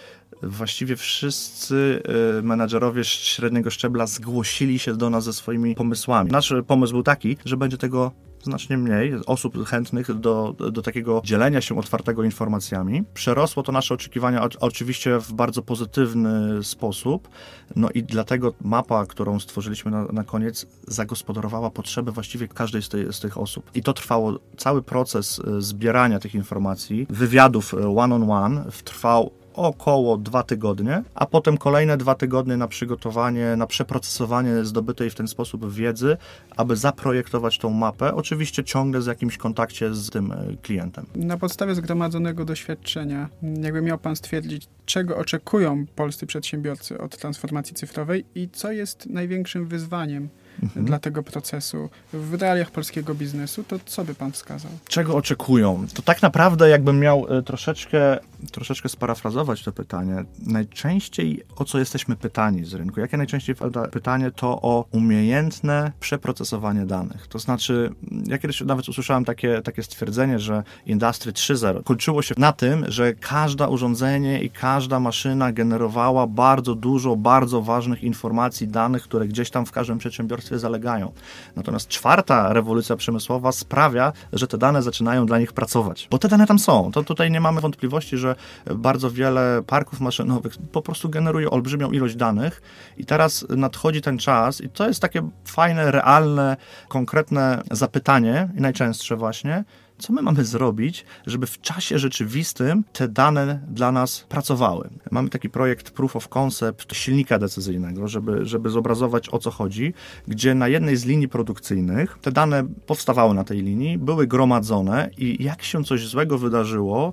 właściwie 0.43 0.97
wszyscy 0.97 2.03
y, 2.39 2.43
menadżerowie 2.43 3.05
średniego 3.05 3.71
szczebla 3.71 4.07
zgłosili 4.07 4.79
się 4.79 4.97
do 4.97 5.11
nas 5.11 5.25
ze 5.25 5.33
swoimi 5.33 5.75
pomysłami. 5.75 6.31
Nasz 6.31 6.55
pomysł 6.67 6.93
był 6.93 7.03
taki, 7.03 7.37
że 7.45 7.57
będzie 7.57 7.79
tego 7.79 8.13
znacznie 8.45 8.79
mniej 8.79 9.15
osób 9.27 9.67
chętnych 9.67 10.15
do, 10.15 10.55
do 10.73 10.83
takiego 10.83 11.23
dzielenia 11.25 11.61
się 11.61 11.79
otwartego 11.79 12.25
informacjami. 12.25 13.05
Przerosło 13.15 13.63
to 13.63 13.73
nasze 13.73 13.95
oczekiwania 13.95 14.49
oczywiście 14.61 15.19
w 15.19 15.33
bardzo 15.33 15.63
pozytywny 15.63 16.65
sposób, 16.65 17.29
no 17.77 17.89
i 17.95 18.03
dlatego 18.03 18.53
mapa, 18.61 19.07
którą 19.07 19.41
stworzyliśmy 19.41 19.91
na, 19.91 20.05
na 20.05 20.25
koniec, 20.25 20.67
zagospodarowała 20.89 21.71
potrzeby 21.71 22.13
właściwie 22.13 22.49
każdej 22.49 22.83
z, 22.83 22.89
tej, 22.89 23.13
z 23.13 23.21
tych 23.21 23.39
osób. 23.39 23.71
I 23.75 23.83
to 23.83 23.93
trwało, 23.93 24.39
cały 24.57 24.83
proces 24.83 25.39
y, 25.39 25.63
zbierania 25.63 26.19
tych 26.19 26.35
informacji, 26.35 27.07
wywiadów 27.11 27.75
y, 27.75 27.77
one-on-one 27.77 28.61
-on 28.61 28.67
-one 28.67 28.83
trwał 28.83 29.42
około 29.55 30.17
dwa 30.17 30.43
tygodnie, 30.43 31.03
a 31.15 31.27
potem 31.27 31.59
kolejne 31.59 31.97
dwa 31.97 32.15
tygodnie 32.15 32.57
na 32.57 32.69
przygotowanie, 32.69 33.57
na 33.57 33.67
przeprocesowanie 33.67 34.65
zdobytej 34.65 35.11
w 35.11 35.15
ten 35.15 35.29
sposób 35.29 35.73
wiedzy, 35.73 36.17
aby 36.57 36.77
zaprojektować 36.77 37.59
tą 37.59 37.71
mapę, 37.71 38.15
oczywiście 38.15 38.65
ciągle 38.65 39.03
z 39.03 39.07
jakimś 39.07 39.37
kontakcie 39.37 39.95
z 39.95 40.11
tym 40.11 40.33
e, 40.33 40.57
klientem. 40.63 41.07
Na 41.15 41.37
podstawie 41.37 41.75
zgromadzonego 41.75 42.45
doświadczenia, 42.45 43.29
jakby 43.43 43.83
miał 43.83 43.99
Pan 43.99 44.17
stwierdzić, 44.17 44.69
czego 44.87 45.17
oczekują 45.17 45.87
polscy 45.97 46.27
przedsiębiorcy 46.27 46.99
od 46.99 47.17
transformacji 47.17 47.75
cyfrowej 47.75 48.25
i 48.35 48.49
co 48.53 48.73
jest 48.73 49.07
największym 49.07 49.67
wyzwaniem 49.67 50.29
mhm. 50.63 50.87
dla 50.87 50.99
tego 50.99 51.23
procesu 51.23 51.91
w 52.13 52.35
realiach 52.35 52.71
polskiego 52.71 53.15
biznesu, 53.15 53.65
to 53.65 53.79
co 53.87 54.05
by 54.05 54.15
pan 54.15 54.33
wskazał? 54.33 54.71
Czego 54.89 55.17
oczekują? 55.17 55.87
To 55.95 56.03
tak 56.03 56.23
naprawdę 56.23 56.69
jakbym 56.69 57.01
miał 57.01 57.27
e, 57.39 57.43
troszeczkę, 57.43 58.19
troszeczkę 58.51 58.89
sparafrazować 58.89 59.63
to 59.63 59.73
pytanie. 59.73 60.25
Najczęściej 60.47 61.45
o 61.57 61.65
co 61.65 61.79
jesteśmy 61.79 62.17
pytani 62.17 62.65
z 62.65 62.75
rynku? 62.75 63.01
Jakie 63.01 63.17
najczęściej 63.17 63.57
pytanie 63.93 64.31
to 64.31 64.49
o 64.63 64.85
umiejętne 64.93 65.93
przeprocesowanie 66.01 66.87
danych. 66.87 67.27
To 67.27 67.39
znaczy, 67.39 67.95
ja 68.27 68.39
kiedyś 68.39 68.61
nawet 68.61 68.89
usłyszałem 68.89 69.25
takie, 69.25 69.63
takie 69.63 69.83
stwierdzenie, 69.83 70.39
że 70.39 70.63
Industry 70.87 71.33
3.0 71.33 71.83
kończyło 71.83 72.23
się 72.23 72.35
na 72.39 72.53
tym, 72.53 72.85
że 72.89 73.15
każda 73.15 73.69
urządzenie 73.69 74.43
i 74.43 74.51
każda 74.51 75.01
maszyna 75.01 75.53
generowała 75.53 76.27
bardzo 76.27 76.75
dużo, 76.75 77.17
bardzo 77.17 77.63
ważnych 77.63 78.03
informacji, 78.03 78.69
danych, 78.69 79.03
które 79.03 79.29
gdzieś 79.29 79.51
tam 79.51 79.67
w 79.67 79.73
każdym 79.73 79.99
przedsiębiorstwie 79.99 80.59
zalegają. 80.59 81.13
Natomiast 81.57 81.89
czwarta 81.89 82.53
rewolucja 82.53 82.97
przemysłowa 82.97 83.53
sprawia, 83.53 84.13
że 84.33 84.47
te 84.47 84.59
dane 84.59 84.83
zaczynają 84.83 85.27
dla 85.27 85.39
nich 85.39 85.53
pracować. 85.53 86.09
Bo 86.11 86.19
te 86.19 86.29
dane 86.29 86.47
tam 86.47 86.59
są. 86.59 86.93
To 86.93 87.05
tutaj 87.05 87.31
nie 87.31 87.41
mamy 87.41 87.61
wątpliwości, 87.61 88.19
że 88.19 88.32
bardzo 88.75 89.11
wiele 89.11 89.63
parków 89.67 90.01
maszynowych 90.01 90.53
po 90.73 90.83
prostu 90.83 91.09
generuje 91.09 91.51
olbrzymią 91.51 91.91
ilość 91.91 92.17
danych 92.17 92.63
i 92.97 93.05
teraz 93.05 93.47
nadchodzi 93.49 94.01
ten 94.01 94.19
czas 94.19 94.61
i 94.61 94.69
to 94.69 94.89
jest 94.89 95.01
takie 95.01 95.29
fajne, 95.45 95.91
realne, 95.91 96.57
konkretne 96.89 97.63
zapytanie 97.71 98.49
i 98.59 98.61
najczęstsze 98.61 99.17
właśnie, 99.17 99.65
co 100.03 100.13
my 100.13 100.23
mamy 100.23 100.45
zrobić, 100.45 101.05
żeby 101.27 101.47
w 101.47 101.61
czasie 101.61 101.99
rzeczywistym 101.99 102.85
te 102.93 103.09
dane 103.09 103.61
dla 103.69 103.93
nas 103.93 104.27
pracowały. 104.29 104.91
Mamy 105.11 105.29
taki 105.29 105.51
projekt 105.51 105.91
Proof 105.91 106.17
of 106.17 106.29
Concept 106.29 106.95
silnika 106.95 107.39
decyzyjnego, 107.39 108.09
żeby, 108.09 108.47
żeby 108.47 108.71
zobrazować 108.71 109.29
o 109.29 109.39
co 109.39 109.51
chodzi, 109.51 109.95
gdzie 110.29 110.55
na 110.55 110.69
jednej 110.69 110.97
z 110.97 111.05
linii 111.05 111.29
produkcyjnych 111.29 112.19
te 112.23 112.33
dane 112.33 112.65
powstawały 112.87 113.35
na 113.35 113.45
tej 113.45 113.63
linii, 113.63 113.99
były 113.99 114.27
gromadzone 114.27 115.11
i 115.19 115.45
jak 115.45 115.63
się 115.63 115.85
coś 115.85 116.09
złego 116.09 116.39
wydarzyło, 116.39 117.13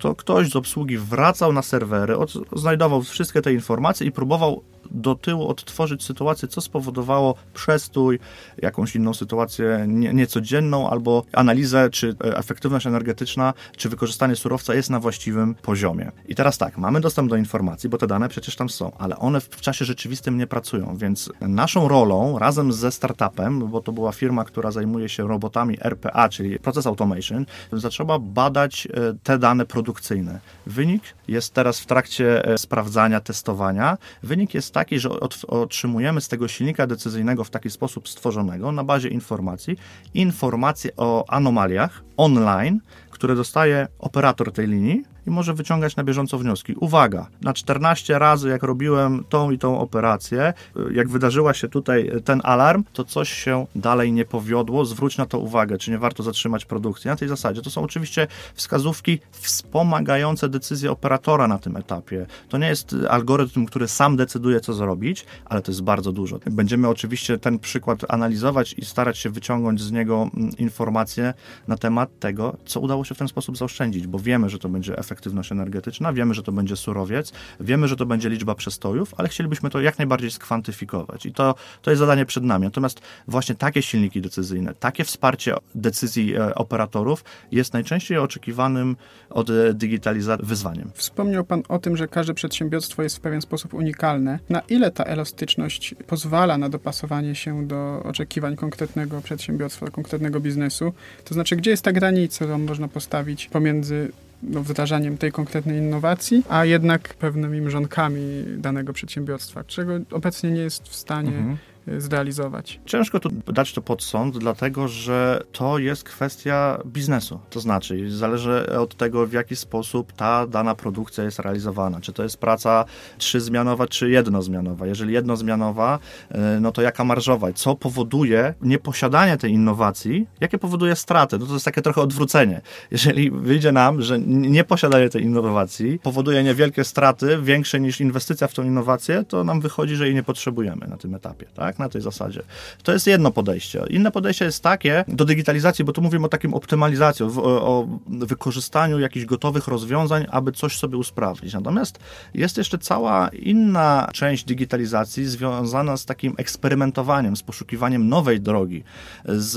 to 0.00 0.14
ktoś 0.14 0.50
z 0.50 0.56
obsługi 0.56 0.98
wracał 0.98 1.52
na 1.52 1.62
serwery, 1.62 2.14
znajdował 2.56 3.02
wszystkie 3.02 3.42
te 3.42 3.52
informacje 3.52 4.06
i 4.06 4.12
próbował 4.12 4.62
do 4.90 5.14
tyłu 5.14 5.48
odtworzyć 5.48 6.04
sytuację, 6.04 6.48
co 6.48 6.60
spowodowało 6.60 7.34
przestój, 7.54 8.18
jakąś 8.58 8.96
inną 8.96 9.14
sytuację 9.14 9.84
nie, 9.88 10.12
niecodzienną, 10.12 10.90
albo 10.90 11.24
analizę, 11.32 11.90
czy 11.90 12.16
e, 12.24 12.36
efektywność 12.36 12.86
energetyczna, 12.86 13.54
czy 13.76 13.88
wykorzystanie 13.88 14.36
surowca 14.36 14.74
jest 14.74 14.90
na 14.90 15.00
właściwym 15.00 15.54
poziomie. 15.54 16.12
I 16.28 16.34
teraz 16.34 16.58
tak, 16.58 16.78
mamy 16.78 17.00
dostęp 17.00 17.30
do 17.30 17.36
informacji, 17.36 17.88
bo 17.88 17.98
te 17.98 18.06
dane 18.06 18.28
przecież 18.28 18.56
tam 18.56 18.68
są, 18.68 18.92
ale 18.98 19.16
one 19.16 19.40
w 19.40 19.60
czasie 19.60 19.84
rzeczywistym 19.84 20.38
nie 20.38 20.46
pracują, 20.46 20.96
więc 20.96 21.32
naszą 21.40 21.88
rolą 21.88 22.38
razem 22.38 22.72
ze 22.72 22.92
startupem, 22.92 23.68
bo 23.68 23.80
to 23.80 23.92
była 23.92 24.12
firma, 24.12 24.44
która 24.44 24.70
zajmuje 24.70 25.08
się 25.08 25.28
robotami 25.28 25.76
RPA, 25.80 26.28
czyli 26.28 26.58
Process 26.58 26.86
Automation, 26.86 27.46
zaczęła 27.72 28.18
badać 28.18 28.86
e, 28.86 28.90
te 29.22 29.38
dane 29.38 29.66
produkcyjne. 29.66 30.40
Wynik 30.66 31.02
jest 31.28 31.54
teraz 31.54 31.80
w 31.80 31.86
trakcie 31.86 32.44
e, 32.44 32.58
sprawdzania, 32.58 33.20
testowania. 33.20 33.98
Wynik 34.22 34.54
jest 34.54 34.74
taki, 34.74 34.79
że 35.00 35.10
otrzymujemy 35.48 36.20
z 36.20 36.28
tego 36.28 36.48
silnika 36.48 36.86
decyzyjnego 36.86 37.44
w 37.44 37.50
taki 37.50 37.70
sposób 37.70 38.08
stworzonego 38.08 38.72
na 38.72 38.84
bazie 38.84 39.08
informacji, 39.08 39.76
informacje 40.14 40.90
o 40.96 41.24
anomaliach 41.28 42.02
online, 42.16 42.80
które 43.10 43.34
dostaje 43.34 43.88
operator 43.98 44.52
tej 44.52 44.66
linii 44.66 45.02
i 45.26 45.30
może 45.30 45.54
wyciągać 45.54 45.96
na 45.96 46.04
bieżąco 46.04 46.38
wnioski. 46.38 46.74
Uwaga, 46.74 47.26
na 47.42 47.52
14 47.52 48.18
razy 48.18 48.48
jak 48.48 48.62
robiłem 48.62 49.24
tą 49.28 49.50
i 49.50 49.58
tą 49.58 49.78
operację, 49.78 50.52
jak 50.92 51.08
wydarzyła 51.08 51.54
się 51.54 51.68
tutaj 51.68 52.10
ten 52.24 52.40
alarm, 52.44 52.84
to 52.92 53.04
coś 53.04 53.30
się 53.30 53.66
dalej 53.74 54.12
nie 54.12 54.24
powiodło, 54.24 54.84
zwróć 54.84 55.18
na 55.18 55.26
to 55.26 55.38
uwagę, 55.38 55.78
czy 55.78 55.90
nie 55.90 55.98
warto 55.98 56.22
zatrzymać 56.22 56.64
produkcji. 56.64 57.08
Na 57.08 57.16
tej 57.16 57.28
zasadzie 57.28 57.62
to 57.62 57.70
są 57.70 57.82
oczywiście 57.82 58.26
wskazówki 58.54 59.18
wspomagające 59.32 60.48
decyzję 60.48 60.90
operatora 60.90 61.48
na 61.48 61.58
tym 61.58 61.76
etapie. 61.76 62.26
To 62.48 62.58
nie 62.58 62.68
jest 62.68 62.96
algorytm, 63.08 63.66
który 63.66 63.88
sam 63.88 64.16
decyduje, 64.16 64.60
co 64.60 64.72
zrobić, 64.72 65.26
ale 65.44 65.62
to 65.62 65.70
jest 65.70 65.82
bardzo 65.82 66.12
dużo. 66.12 66.38
Będziemy 66.46 66.88
oczywiście 66.88 67.38
ten 67.38 67.58
przykład 67.58 67.98
analizować 68.08 68.72
i 68.72 68.84
starać 68.84 69.18
się 69.18 69.30
wyciągnąć 69.30 69.82
z 69.82 69.92
niego 69.92 70.30
mm, 70.34 70.50
informacje 70.58 71.34
na 71.68 71.76
temat 71.76 72.18
tego, 72.18 72.56
co 72.64 72.80
udało 72.80 73.04
się 73.04 73.14
w 73.14 73.18
ten 73.18 73.28
sposób 73.28 73.56
zaoszczędzić, 73.56 74.06
bo 74.06 74.18
wiemy, 74.18 74.48
że 74.48 74.58
to 74.58 74.68
będzie 74.68 74.98
efekt 74.98 75.09
efektywność 75.10 75.52
energetyczna, 75.52 76.12
wiemy, 76.12 76.34
że 76.34 76.42
to 76.42 76.52
będzie 76.52 76.76
surowiec, 76.76 77.32
wiemy, 77.60 77.88
że 77.88 77.96
to 77.96 78.06
będzie 78.06 78.28
liczba 78.28 78.54
przestojów, 78.54 79.14
ale 79.16 79.28
chcielibyśmy 79.28 79.70
to 79.70 79.80
jak 79.80 79.98
najbardziej 79.98 80.30
skwantyfikować 80.30 81.26
i 81.26 81.32
to, 81.32 81.54
to 81.82 81.90
jest 81.90 81.98
zadanie 81.98 82.26
przed 82.26 82.44
nami. 82.44 82.64
Natomiast 82.64 83.00
właśnie 83.28 83.54
takie 83.54 83.82
silniki 83.82 84.20
decyzyjne, 84.20 84.74
takie 84.74 85.04
wsparcie 85.04 85.54
decyzji 85.74 86.36
e, 86.36 86.54
operatorów 86.54 87.24
jest 87.52 87.72
najczęściej 87.72 88.18
oczekiwanym 88.18 88.96
od 89.30 89.50
e, 89.50 89.74
digitalizacji 89.74 90.46
wyzwaniem. 90.46 90.90
Wspomniał 90.94 91.44
Pan 91.44 91.62
o 91.68 91.78
tym, 91.78 91.96
że 91.96 92.08
każde 92.08 92.34
przedsiębiorstwo 92.34 93.02
jest 93.02 93.16
w 93.16 93.20
pewien 93.20 93.42
sposób 93.42 93.74
unikalne. 93.74 94.38
Na 94.48 94.60
ile 94.60 94.90
ta 94.90 95.04
elastyczność 95.04 95.94
pozwala 96.06 96.58
na 96.58 96.68
dopasowanie 96.68 97.34
się 97.34 97.66
do 97.66 98.02
oczekiwań 98.04 98.56
konkretnego 98.56 99.20
przedsiębiorstwa, 99.20 99.86
konkretnego 99.86 100.40
biznesu? 100.40 100.92
To 101.24 101.34
znaczy, 101.34 101.56
gdzie 101.56 101.70
jest 101.70 101.82
ta 101.82 101.92
granica, 101.92 102.44
którą 102.44 102.58
można 102.58 102.88
postawić 102.88 103.48
pomiędzy 103.48 104.12
no, 104.42 104.62
wdrażaniem 104.62 105.18
tej 105.18 105.32
konkretnej 105.32 105.78
innowacji, 105.78 106.42
a 106.48 106.64
jednak 106.64 107.14
pewnymi 107.14 107.60
mrzonkami 107.60 108.44
danego 108.58 108.92
przedsiębiorstwa, 108.92 109.64
czego 109.64 109.92
obecnie 110.10 110.50
nie 110.50 110.60
jest 110.60 110.88
w 110.88 110.94
stanie 110.94 111.28
mhm 111.28 111.56
zrealizować. 111.98 112.80
Ciężko 112.86 113.20
tu 113.20 113.30
dać 113.46 113.72
to 113.72 113.82
pod 113.82 114.02
sąd, 114.02 114.38
dlatego 114.38 114.88
że 114.88 115.42
to 115.52 115.78
jest 115.78 116.04
kwestia 116.04 116.78
biznesu. 116.86 117.40
To 117.50 117.60
znaczy, 117.60 118.10
zależy 118.10 118.76
od 118.78 118.96
tego, 118.96 119.26
w 119.26 119.32
jaki 119.32 119.56
sposób 119.56 120.12
ta 120.12 120.46
dana 120.46 120.74
produkcja 120.74 121.24
jest 121.24 121.38
realizowana. 121.38 122.00
Czy 122.00 122.12
to 122.12 122.22
jest 122.22 122.36
praca 122.36 122.84
trzyzmianowa, 123.18 123.86
czy 123.86 124.10
jednozmianowa. 124.10 124.86
Jeżeli 124.86 125.14
jednozmianowa, 125.14 125.98
e, 126.30 126.60
no 126.60 126.72
to 126.72 126.82
jaka 126.82 127.04
marżowa? 127.04 127.52
Co 127.52 127.76
powoduje 127.76 128.54
nieposiadanie 128.62 129.36
tej 129.36 129.52
innowacji? 129.52 130.26
Jakie 130.40 130.58
powoduje 130.58 130.96
straty? 130.96 131.38
No 131.38 131.46
to 131.46 131.52
jest 131.52 131.64
takie 131.64 131.82
trochę 131.82 132.00
odwrócenie. 132.00 132.60
Jeżeli 132.90 133.30
wyjdzie 133.30 133.72
nam, 133.72 134.02
że 134.02 134.18
nieposiadanie 134.26 135.08
tej 135.08 135.22
innowacji 135.22 135.98
powoduje 135.98 136.42
niewielkie 136.42 136.84
straty, 136.84 137.38
większe 137.42 137.80
niż 137.80 138.00
inwestycja 138.00 138.48
w 138.48 138.54
tą 138.54 138.62
innowację, 138.62 139.24
to 139.28 139.44
nam 139.44 139.60
wychodzi, 139.60 139.96
że 139.96 140.06
jej 140.06 140.14
nie 140.14 140.22
potrzebujemy 140.22 140.86
na 140.86 140.96
tym 140.96 141.14
etapie. 141.14 141.46
Tak? 141.54 141.78
Na 141.84 141.88
tej 141.88 142.02
zasadzie. 142.02 142.42
To 142.82 142.92
jest 142.92 143.06
jedno 143.06 143.30
podejście. 143.30 143.84
Inne 143.90 144.10
podejście 144.10 144.44
jest 144.44 144.62
takie 144.62 145.04
do 145.08 145.24
digitalizacji, 145.24 145.84
bo 145.84 145.92
tu 145.92 146.02
mówimy 146.02 146.26
o 146.26 146.28
takim 146.28 146.54
optymalizacji, 146.54 147.24
o, 147.24 147.28
o 147.44 147.88
wykorzystaniu 148.06 148.98
jakichś 148.98 149.26
gotowych 149.26 149.68
rozwiązań, 149.68 150.26
aby 150.30 150.52
coś 150.52 150.78
sobie 150.78 150.96
usprawnić. 150.96 151.54
Natomiast 151.54 151.98
jest 152.34 152.56
jeszcze 152.56 152.78
cała 152.78 153.28
inna 153.28 154.08
część 154.12 154.44
digitalizacji 154.44 155.26
związana 155.26 155.96
z 155.96 156.04
takim 156.04 156.34
eksperymentowaniem, 156.38 157.36
z 157.36 157.42
poszukiwaniem 157.42 158.08
nowej 158.08 158.40
drogi, 158.40 158.84
z 159.24 159.54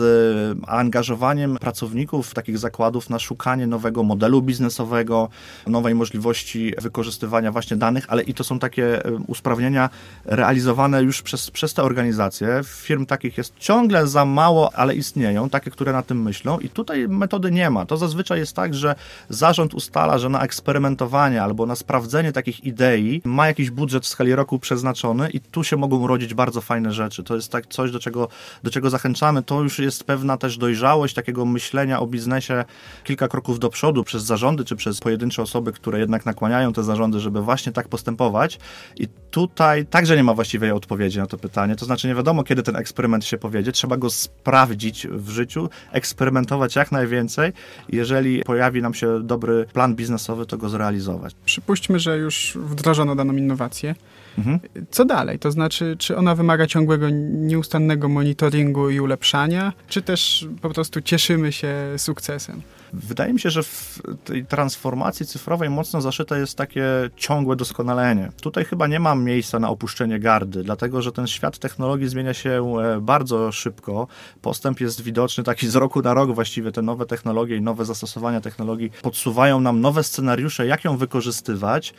angażowaniem 0.68 1.58
pracowników 1.58 2.34
takich 2.34 2.58
zakładów 2.58 3.10
na 3.10 3.20
szukanie 3.20 3.68
nowego 3.68 4.04
modelu 4.04 4.42
biznesowego, 4.42 5.30
nowej 5.68 5.96
możliwości 5.96 6.74
wykorzystywania 6.82 7.52
właśnie 7.52 7.78
danych, 7.78 8.06
ale 8.08 8.24
i 8.24 8.34
to 8.34 8.44
są 8.44 8.60
takie 8.60 9.02
usprawnienia 9.28 9.90
realizowane 10.26 11.04
już 11.04 11.22
przez, 11.22 11.52
przez 11.52 11.74
te 11.74 11.84
organizacje, 11.84 12.03
organizacje. 12.04 12.62
Firm 12.64 13.06
takich 13.06 13.38
jest 13.38 13.54
ciągle 13.58 14.08
za 14.08 14.26
mało, 14.26 14.76
ale 14.76 14.96
istnieją, 14.96 15.50
takie, 15.50 15.72
które 15.72 15.94
na 15.94 16.04
tym 16.04 16.22
myślą 16.22 16.60
i 16.60 16.70
tutaj 16.70 17.08
metody 17.08 17.52
nie 17.52 17.70
ma. 17.70 17.86
To 17.86 17.98
zazwyczaj 17.98 18.40
jest 18.40 18.56
tak, 18.56 18.74
że 18.74 18.96
zarząd 19.30 19.74
ustala, 19.74 20.18
że 20.18 20.30
na 20.30 20.42
eksperymentowanie 20.42 21.44
albo 21.44 21.66
na 21.66 21.76
sprawdzenie 21.76 22.32
takich 22.32 22.64
idei 22.64 23.22
ma 23.26 23.48
jakiś 23.48 23.70
budżet 23.70 24.04
w 24.04 24.08
skali 24.08 24.36
roku 24.36 24.60
przeznaczony 24.60 25.30
i 25.30 25.40
tu 25.40 25.64
się 25.64 25.78
mogą 25.78 25.98
urodzić 25.98 26.34
bardzo 26.34 26.62
fajne 26.62 26.94
rzeczy. 26.94 27.24
To 27.24 27.36
jest 27.36 27.52
tak 27.52 27.68
coś, 27.68 27.92
do 27.92 28.00
czego, 28.00 28.28
do 28.64 28.72
czego 28.72 28.90
zachęcamy. 28.90 29.44
To 29.44 29.62
już 29.62 29.80
jest 29.80 30.04
pewna 30.04 30.38
też 30.38 30.58
dojrzałość 30.58 31.14
takiego 31.14 31.46
myślenia 31.46 32.00
o 32.00 32.08
biznesie 32.08 32.66
kilka 33.04 33.28
kroków 33.28 33.60
do 33.60 33.70
przodu 33.70 34.04
przez 34.04 34.24
zarządy 34.24 34.66
czy 34.66 34.76
przez 34.76 35.00
pojedyncze 35.00 35.42
osoby, 35.42 35.72
które 35.72 36.00
jednak 36.00 36.26
nakłaniają 36.26 36.74
te 36.74 36.84
zarządy, 36.84 37.20
żeby 37.20 37.42
właśnie 37.42 37.72
tak 37.72 37.88
postępować. 37.88 38.60
I 38.96 39.08
tutaj 39.32 39.86
także 39.86 40.16
nie 40.16 40.24
ma 40.24 40.34
właściwej 40.34 40.72
odpowiedzi 40.72 41.20
na 41.20 41.28
to 41.28 41.38
pytanie. 41.38 41.76
To 41.76 41.86
znaczy 41.86 41.93
nie 42.04 42.16
wiadomo, 42.16 42.44
kiedy 42.44 42.64
ten 42.64 42.76
eksperyment 42.76 43.26
się 43.26 43.38
powiedzie, 43.38 43.72
trzeba 43.72 43.98
go 43.98 44.10
sprawdzić 44.10 45.08
w 45.08 45.30
życiu, 45.30 45.70
eksperymentować 45.92 46.76
jak 46.76 46.92
najwięcej. 46.92 47.54
Jeżeli 47.90 48.44
pojawi 48.44 48.82
nam 48.82 48.94
się 48.94 49.24
dobry 49.24 49.66
plan 49.74 49.96
biznesowy, 49.96 50.46
to 50.46 50.58
go 50.58 50.70
zrealizować. 50.70 51.36
Przypuśćmy, 51.46 52.00
że 52.00 52.18
już 52.18 52.58
wdrożono 52.62 53.16
daną 53.16 53.34
innowację. 53.34 53.96
Mhm. 54.38 54.60
Co 54.92 55.06
dalej? 55.06 55.40
To 55.40 55.52
znaczy, 55.52 55.96
czy 56.00 56.18
ona 56.18 56.36
wymaga 56.36 56.68
ciągłego, 56.68 57.10
nieustannego 57.30 58.10
monitoringu 58.10 58.90
i 58.90 59.00
ulepszania, 59.00 59.74
czy 59.88 60.02
też 60.02 60.48
po 60.62 60.70
prostu 60.70 61.02
cieszymy 61.02 61.52
się 61.52 61.76
sukcesem? 61.98 62.62
Wydaje 62.94 63.34
mi 63.34 63.40
się, 63.40 63.50
że 63.50 63.64
w 63.64 64.02
tej 64.24 64.46
transformacji 64.46 65.26
cyfrowej 65.26 65.70
mocno 65.70 66.02
zaszyte 66.02 66.40
jest 66.40 66.58
takie 66.58 66.86
ciągłe 67.16 67.56
doskonalenie. 67.56 68.32
Tutaj 68.42 68.66
chyba 68.66 68.88
nie 68.88 69.00
ma 69.00 69.16
miejsca 69.16 69.60
na 69.60 69.70
opuszczenie 69.70 70.20
gardy, 70.20 70.64
dlatego 70.64 71.02
że 71.02 71.12
ten 71.12 71.28
świat 71.28 71.58
technologii 71.58 72.08
zmienia 72.08 72.34
się 72.34 72.76
e, 72.80 73.02
bardzo 73.02 73.52
szybko. 73.52 74.08
Postęp 74.42 74.82
jest 74.82 75.02
widoczny 75.02 75.44
taki 75.44 75.68
z 75.68 75.76
roku 75.76 76.02
na 76.02 76.14
rok 76.14 76.32
właściwie. 76.36 76.72
Te 76.72 76.82
nowe 76.82 77.06
technologie 77.06 77.56
i 77.56 77.62
nowe 77.62 77.86
zastosowania 77.86 78.42
technologii 78.42 78.92
podsuwają 79.02 79.60
nam 79.60 79.82
nowe 79.82 80.04
scenariusze, 80.04 80.68
jak 80.68 80.84
ją 80.84 80.98
wykorzystywać. 80.98 81.94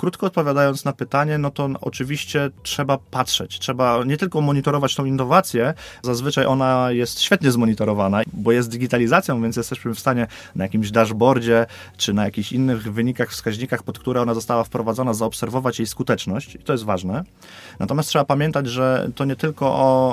Krótko 0.00 0.26
odpowiadając 0.26 0.84
na 0.84 0.92
pytanie, 0.92 1.38
no 1.38 1.50
to 1.50 1.68
oczywiście 1.80 2.50
trzeba 2.62 2.98
patrzeć, 2.98 3.58
trzeba 3.58 4.04
nie 4.04 4.16
tylko 4.16 4.40
monitorować 4.40 4.94
tą 4.94 5.04
innowację, 5.04 5.74
zazwyczaj 6.02 6.46
ona 6.46 6.90
jest 6.90 7.20
świetnie 7.20 7.50
zmonitorowana, 7.50 8.22
bo 8.32 8.52
jest 8.52 8.70
digitalizacją, 8.70 9.42
więc 9.42 9.56
jesteśmy 9.56 9.94
w 9.94 10.00
stanie 10.00 10.26
na 10.56 10.64
jakimś 10.64 10.90
dashboardzie 10.90 11.66
czy 11.96 12.12
na 12.12 12.24
jakichś 12.24 12.52
innych 12.52 12.92
wynikach, 12.92 13.30
wskaźnikach, 13.30 13.82
pod 13.82 13.98
które 13.98 14.22
ona 14.22 14.34
została 14.34 14.64
wprowadzona, 14.64 15.14
zaobserwować 15.14 15.78
jej 15.78 15.86
skuteczność 15.86 16.54
i 16.54 16.58
to 16.58 16.72
jest 16.72 16.84
ważne. 16.84 17.24
Natomiast 17.78 18.08
trzeba 18.08 18.24
pamiętać, 18.24 18.66
że 18.66 19.10
to 19.14 19.24
nie 19.24 19.36
tylko 19.36 19.66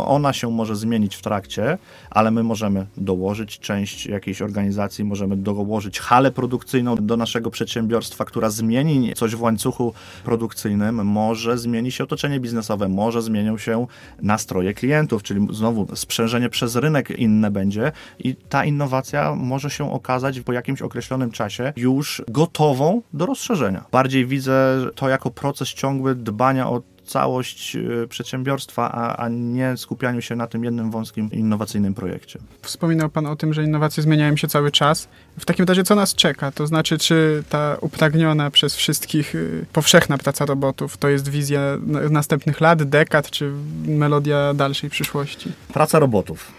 ona 0.08 0.34
się 0.34 0.52
może 0.52 0.76
zmienić 0.76 1.16
w 1.16 1.22
trakcie, 1.22 1.78
ale 2.10 2.32
my 2.32 2.44
możemy 2.44 2.86
dołożyć 2.98 3.60
część 3.60 4.06
jakiejś 4.06 4.42
organizacji, 4.42 5.04
możemy 5.04 5.38
dołożyć 5.38 6.00
halę 6.00 6.32
produkcyjną 6.32 6.96
do 6.96 7.18
naszego 7.18 7.52
przedsiębiorstwa, 7.52 8.26
która 8.26 8.50
zmieni 8.50 9.14
coś 9.14 9.36
w 9.36 9.42
łańcuchu 9.42 9.77
produkcyjnym, 10.24 11.06
może 11.06 11.58
zmieni 11.58 11.92
się 11.92 12.04
otoczenie 12.04 12.40
biznesowe, 12.40 12.90
może 12.90 13.22
zmienią 13.22 13.58
się 13.58 13.88
nastroje 14.22 14.74
klientów, 14.74 15.24
czyli 15.24 15.48
znowu 15.52 15.96
sprzężenie 15.96 16.50
przez 16.50 16.76
rynek 16.76 17.10
inne 17.10 17.52
będzie 17.52 17.92
i 18.20 18.36
ta 18.36 18.66
innowacja 18.66 19.36
może 19.36 19.70
się 19.70 19.92
okazać 19.92 20.40
po 20.40 20.54
jakimś 20.54 20.82
określonym 20.82 21.32
czasie 21.32 21.74
już 21.76 22.22
gotową 22.28 23.02
do 23.14 23.26
rozszerzenia. 23.26 23.86
Bardziej 23.92 24.26
widzę 24.26 24.78
to 24.96 25.10
jako 25.10 25.32
proces 25.32 25.70
ciągły 25.70 26.16
dbania 26.16 26.70
o 26.70 26.82
całość 27.08 27.76
y, 27.76 28.08
przedsiębiorstwa, 28.10 28.92
a, 28.92 29.24
a, 29.24 29.30
nie 29.30 29.78
skupianiu 29.78 30.22
się 30.22 30.36
na 30.36 30.48
tym 30.48 30.64
jednym 30.64 30.92
wąskim 30.92 31.32
innowacyjnym 31.32 31.94
projekcie. 31.94 32.40
Wspominał 32.62 33.10
Pan 33.10 33.26
o 33.26 33.36
tym, 33.36 33.54
że 33.54 33.64
innowacje 33.64 34.04
zmieniają 34.04 34.36
się 34.38 34.48
cały 34.48 34.72
czas. 34.72 35.08
W 35.40 35.46
takim 35.46 35.66
razie 35.66 35.84
co 35.84 35.96
nas 35.96 36.16
czeka? 36.16 36.52
To 36.52 36.68
znaczy, 36.68 36.98
czy 36.98 37.44
ta 37.50 37.78
upragniona 37.82 38.52
przez 38.52 38.76
wszystkich 38.76 39.36
y, 39.36 39.66
powszechna 39.74 40.18
praca 40.18 40.46
robotów 40.46 40.98
to 40.98 41.10
jest 41.10 41.30
wizja 41.30 41.62
następnych 42.10 42.62
lat, 42.62 42.84
dekad, 42.84 43.30
czy 43.30 43.52
melodia 43.86 44.54
dalszej 44.54 44.90
przyszłości? 44.90 45.52
Praca 45.74 46.00
robotów. 46.00 46.52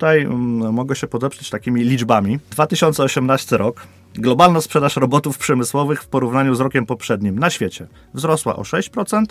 Tutaj 0.00 0.26
um, 0.26 0.72
mogę 0.72 0.96
się 0.96 1.06
podeprzeć 1.06 1.50
takimi 1.50 1.84
liczbami. 1.84 2.38
2018 2.50 3.56
rok. 3.56 3.86
Globalna 4.14 4.60
sprzedaż 4.60 4.96
robotów 4.96 5.38
przemysłowych 5.38 6.02
w 6.02 6.06
porównaniu 6.06 6.54
z 6.54 6.60
rokiem 6.60 6.86
poprzednim 6.86 7.38
na 7.38 7.50
świecie 7.50 7.86
wzrosła 8.14 8.56
o 8.56 8.62
6%, 8.62 9.24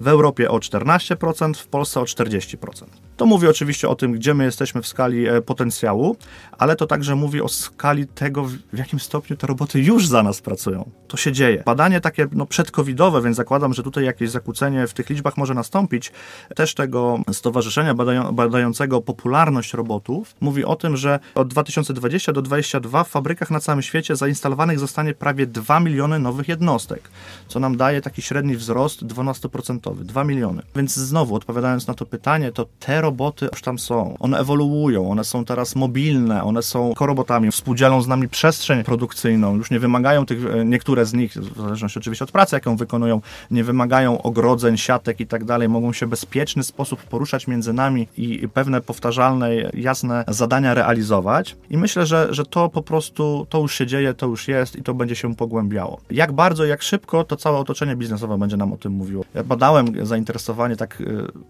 w 0.00 0.08
Europie 0.08 0.50
o 0.50 0.58
14%, 0.58 1.54
w 1.54 1.66
Polsce 1.66 2.00
o 2.00 2.04
40%. 2.04 2.84
To 3.16 3.26
mówi 3.26 3.48
oczywiście 3.48 3.88
o 3.88 3.94
tym, 3.94 4.12
gdzie 4.12 4.34
my 4.34 4.44
jesteśmy 4.44 4.82
w 4.82 4.86
skali 4.86 5.28
e, 5.28 5.42
potencjału, 5.42 6.16
ale 6.58 6.76
to 6.76 6.86
także 6.86 7.14
mówi 7.14 7.40
o 7.40 7.48
skali 7.48 8.06
tego, 8.06 8.44
w 8.72 8.78
jakim 8.78 9.00
stopniu 9.00 9.36
te 9.36 9.46
roboty 9.46 9.80
już 9.80 10.06
za 10.06 10.22
nas 10.22 10.40
pracują. 10.40 10.90
To 11.08 11.16
się 11.16 11.32
dzieje. 11.32 11.62
Badanie 11.66 12.00
takie 12.00 12.26
no, 12.32 12.46
przedcovidowe, 12.46 13.22
więc 13.22 13.36
zakładam, 13.36 13.74
że 13.74 13.82
tutaj 13.82 14.04
jakieś 14.04 14.30
zakłócenie 14.30 14.86
w 14.86 14.94
tych 14.94 15.10
liczbach 15.10 15.36
może 15.36 15.54
nastąpić, 15.54 16.12
też 16.56 16.74
tego 16.74 17.18
stowarzyszenia 17.32 17.94
badają, 17.94 18.32
badającego 18.32 19.00
popularność 19.00 19.74
robotów, 19.74 20.34
mówi 20.40 20.64
o 20.64 20.76
tym, 20.76 20.96
że 20.96 21.20
od 21.34 21.48
2020 21.48 22.32
do 22.32 22.42
2022 22.42 23.04
w 23.04 23.08
fabrykach 23.08 23.50
na 23.50 23.60
całym 23.60 23.82
świecie 23.82 24.16
zainstalowanych 24.16 24.78
zostanie 24.78 25.14
prawie 25.14 25.46
2 25.46 25.80
miliony 25.80 26.18
nowych 26.18 26.48
jednostek, 26.48 27.10
co 27.48 27.60
nam 27.60 27.76
daje 27.76 28.00
taki 28.00 28.22
średni 28.22 28.56
wzrost 28.56 29.02
12%, 29.02 29.87
2 29.94 30.24
miliony. 30.24 30.62
Więc 30.76 30.94
znowu, 30.94 31.34
odpowiadając 31.34 31.86
na 31.86 31.94
to 31.94 32.06
pytanie, 32.06 32.52
to 32.52 32.66
te 32.78 33.00
roboty 33.00 33.48
już 33.52 33.62
tam 33.62 33.78
są. 33.78 34.16
One 34.18 34.38
ewoluują, 34.38 35.10
one 35.10 35.24
są 35.24 35.44
teraz 35.44 35.76
mobilne, 35.76 36.44
one 36.44 36.62
są 36.62 36.94
korobotami, 36.94 37.50
współdzielą 37.50 38.02
z 38.02 38.08
nami 38.08 38.28
przestrzeń 38.28 38.84
produkcyjną, 38.84 39.56
już 39.56 39.70
nie 39.70 39.78
wymagają 39.78 40.26
tych, 40.26 40.46
e, 40.46 40.64
niektóre 40.64 41.06
z 41.06 41.14
nich, 41.14 41.32
w 41.32 41.60
zależności 41.60 41.98
oczywiście 41.98 42.24
od 42.24 42.32
pracy, 42.32 42.56
jaką 42.56 42.76
wykonują, 42.76 43.20
nie 43.50 43.64
wymagają 43.64 44.22
ogrodzeń, 44.22 44.76
siatek 44.76 45.20
i 45.20 45.26
tak 45.26 45.44
dalej, 45.44 45.68
mogą 45.68 45.92
się 45.92 46.06
bezpieczny 46.06 46.62
sposób 46.62 47.02
poruszać 47.02 47.46
między 47.46 47.72
nami 47.72 48.08
i 48.16 48.48
pewne 48.54 48.80
powtarzalne, 48.80 49.50
jasne 49.74 50.24
zadania 50.28 50.74
realizować. 50.74 51.56
I 51.70 51.76
myślę, 51.76 52.06
że, 52.06 52.28
że 52.30 52.44
to 52.44 52.68
po 52.68 52.82
prostu, 52.82 53.46
to 53.48 53.58
już 53.58 53.74
się 53.74 53.86
dzieje, 53.86 54.14
to 54.14 54.26
już 54.26 54.48
jest 54.48 54.76
i 54.76 54.82
to 54.82 54.94
będzie 54.94 55.16
się 55.16 55.34
pogłębiało. 55.34 56.00
Jak 56.10 56.32
bardzo, 56.32 56.64
jak 56.64 56.82
szybko, 56.82 57.24
to 57.24 57.36
całe 57.36 57.58
otoczenie 57.58 57.96
biznesowe 57.96 58.38
będzie 58.38 58.56
nam 58.56 58.72
o 58.72 58.76
tym 58.76 58.92
mówiło. 58.92 59.24
Ja 59.34 59.44
badałem 59.44 59.67
zainteresowanie, 60.02 60.76
tak 60.76 61.00
e, 61.00 61.04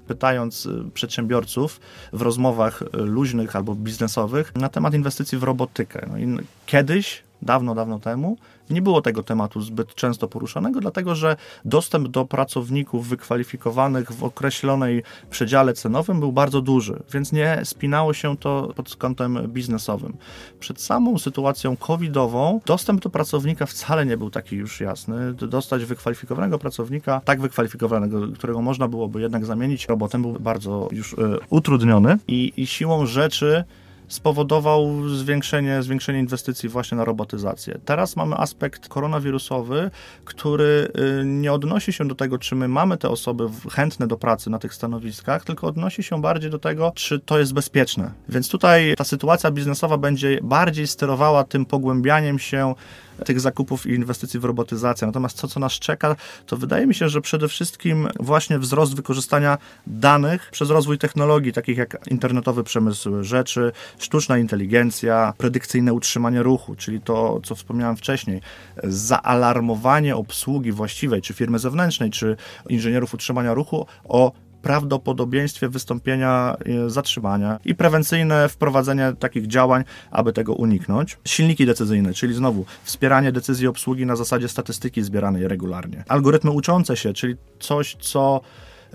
pytając 0.07 0.66
e, 0.66 0.90
przedsiębiorców, 0.90 1.81
w 2.12 2.22
rozmowach 2.22 2.83
e, 2.83 2.96
luźnych 2.96 3.57
albo 3.57 3.74
biznesowych 3.74 4.57
na 4.57 4.68
temat 4.68 4.94
inwestycji 4.94 5.38
w 5.38 5.42
robotykę. 5.42 6.09
No 6.11 6.42
kiedyś, 6.66 7.22
dawno, 7.42 7.74
dawno 7.74 7.98
temu, 7.98 8.37
nie 8.70 8.83
było 8.83 9.02
tego 9.02 9.22
tematu 9.22 9.61
zbyt 9.61 9.94
często 9.94 10.28
poruszanego, 10.28 10.81
dlatego 10.81 11.14
że 11.14 11.37
dostęp 11.64 12.09
do 12.09 12.24
pracowników 12.24 13.09
wykwalifikowanych 13.09 14.12
w 14.12 14.24
określonej 14.24 15.02
przedziale 15.31 15.72
cenowym 15.72 16.20
był 16.20 16.33
bardzo 16.33 16.61
duży, 16.61 17.02
więc 17.12 17.33
nie 17.33 17.61
spinało 17.64 18.14
się 18.14 18.37
to 18.37 18.72
pod 18.76 18.96
kątem 18.96 19.38
biznesowym. 19.48 20.16
Przed 20.61 20.81
samą 20.81 21.18
sytuacją 21.18 21.76
covidową 21.76 22.61
dostęp 22.66 23.02
do 23.02 23.11
pracownika 23.11 23.66
wcale 23.66 24.07
nie 24.07 24.16
był 24.16 24.31
taki 24.31 24.57
już 24.57 24.81
jasny. 24.81 25.33
Dostać 25.33 25.85
wykwalifikowanego 25.85 26.59
pracownika, 26.59 27.20
tak 27.24 27.40
wykwalifikowanego, 27.40 28.28
którego 28.35 28.62
można 28.62 28.88
byłoby 28.88 29.20
jednak 29.20 29.44
zamienić 29.44 29.87
robotem, 29.87 30.22
był 30.22 30.33
bardzo 30.33 30.88
już 30.92 31.12
y, 31.12 31.16
utrudniony 31.50 32.18
i, 32.28 32.52
i 32.57 32.66
siłą 32.66 33.07
rzeczy 33.07 33.64
spowodował 34.09 35.09
zwiększenie, 35.09 35.83
zwiększenie 35.83 36.18
inwestycji 36.18 36.68
właśnie 36.68 36.97
na 36.97 37.05
robotyzację. 37.05 37.79
Teraz 37.85 38.16
mamy 38.16 38.37
aspekt 38.37 38.88
koronawirusowy, 38.88 39.90
który 40.25 40.88
y, 41.21 41.25
nie 41.25 41.53
odnosi 41.53 41.92
się 41.92 42.09
do 42.09 42.14
tego, 42.14 42.38
czy 42.38 42.55
my 42.55 42.68
mamy 42.68 42.97
te 42.97 43.09
osoby 43.09 43.44
chętne 43.73 44.07
do 44.07 44.16
pracy 44.16 44.51
na 44.51 44.59
tych 44.59 44.75
stanowiskach, 44.75 45.44
tylko 45.44 45.66
odnosi 45.66 46.03
się 46.03 46.21
bardziej 46.21 46.51
do 46.51 46.59
tego, 46.59 46.92
czy 46.94 47.21
to 47.21 47.38
jest 47.38 47.55
bezpieczne. 47.55 48.12
Więc 48.29 48.49
tutaj 48.49 48.94
ta 48.97 49.05
sytuacja 49.05 49.51
biznesowa 49.51 49.99
będzie 49.99 50.38
bardziej 50.42 50.87
sterowała 50.87 51.44
tym 51.44 51.66
pogłębianiem 51.66 52.38
się 52.38 52.75
tych 53.24 53.40
zakupów 53.40 53.87
i 53.87 53.90
inwestycji 53.90 54.40
w 54.40 54.44
robotyzację. 54.44 55.07
Natomiast 55.07 55.40
to, 55.40 55.48
co 55.48 55.61
nas 55.61 55.72
czeka, 55.72 56.16
to 56.46 56.57
wydaje 56.57 56.87
mi 56.87 56.94
się, 56.94 57.09
że 57.09 57.20
przede 57.20 57.48
wszystkim 57.48 58.09
właśnie 58.20 58.59
wzrost 58.59 58.96
wykorzystania 58.96 59.59
danych 59.87 60.48
przez 60.50 60.70
rozwój 60.70 60.98
technologii, 60.98 61.52
takich 61.52 61.78
jak 61.78 62.09
internetowy 62.11 62.64
przemysł 62.64 63.24
rzeczy, 63.24 63.72
sztuczna 63.98 64.38
inteligencja, 64.38 65.35
predykcyjne 65.38 65.92
utrzymanie 65.92 66.42
ruchu, 66.42 66.74
czyli 66.76 67.00
to, 67.00 67.40
co 67.44 67.54
wspomniałem 67.54 67.96
wcześniej, 67.96 68.40
zaalarmowanie 68.85 70.16
obsługi 70.16 70.72
właściwej, 70.72 71.22
czy 71.22 71.35
firmy 71.35 71.59
zewnętrznej, 71.59 72.11
czy 72.11 72.37
inżynierów 72.68 73.14
utrzymania 73.14 73.54
ruchu 73.54 73.87
o 74.04 74.33
prawdopodobieństwie 74.62 75.68
wystąpienia 75.68 76.57
e, 76.87 76.90
zatrzymania 76.90 77.59
i 77.64 77.75
prewencyjne 77.75 78.49
wprowadzenie 78.49 79.12
takich 79.18 79.47
działań, 79.47 79.85
aby 80.11 80.33
tego 80.33 80.55
uniknąć. 80.55 81.18
Silniki 81.25 81.66
decyzyjne, 81.66 82.14
czyli 82.14 82.35
znowu 82.35 82.64
wspieranie 82.85 83.33
decyzji 83.33 83.66
obsługi 83.66 84.07
na 84.07 84.16
zasadzie 84.16 84.49
statystyki 84.49 85.03
zbieranej 85.03 85.49
regularnie. 85.49 86.05
Algorytmy 86.09 86.51
uczące 86.51 86.97
się, 86.97 87.12
czyli 87.12 87.37
coś, 87.61 87.97
co 88.01 88.40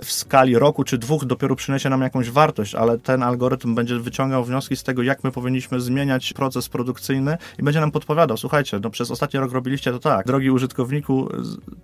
w 0.04 0.12
skali 0.12 0.60
roku 0.60 0.84
czy 0.84 0.98
dwóch 0.98 1.26
dopiero 1.26 1.56
przyniesie 1.56 1.90
nam 1.90 2.02
jakąś 2.02 2.30
wartość, 2.30 2.76
ale 2.76 2.98
ten 2.98 3.24
algorytm 3.24 3.76
będzie 3.76 4.00
wyciągał 4.00 4.44
wnioski 4.44 4.76
z 4.76 4.84
tego, 4.84 5.04
jak 5.04 5.24
my 5.24 5.32
powinniśmy 5.32 5.82
zmieniać 5.82 6.34
proces 6.34 6.70
produkcyjny 6.70 7.38
i 7.60 7.64
będzie 7.64 7.80
nam 7.80 7.92
podpowiadał, 7.92 8.38
słuchajcie, 8.38 8.80
no 8.84 8.90
przez 8.90 9.12
ostatni 9.12 9.40
rok 9.40 9.52
robiliście 9.52 9.92
to 9.92 10.00
tak, 10.00 10.26
drogi 10.26 10.52
użytkowniku, 10.52 11.30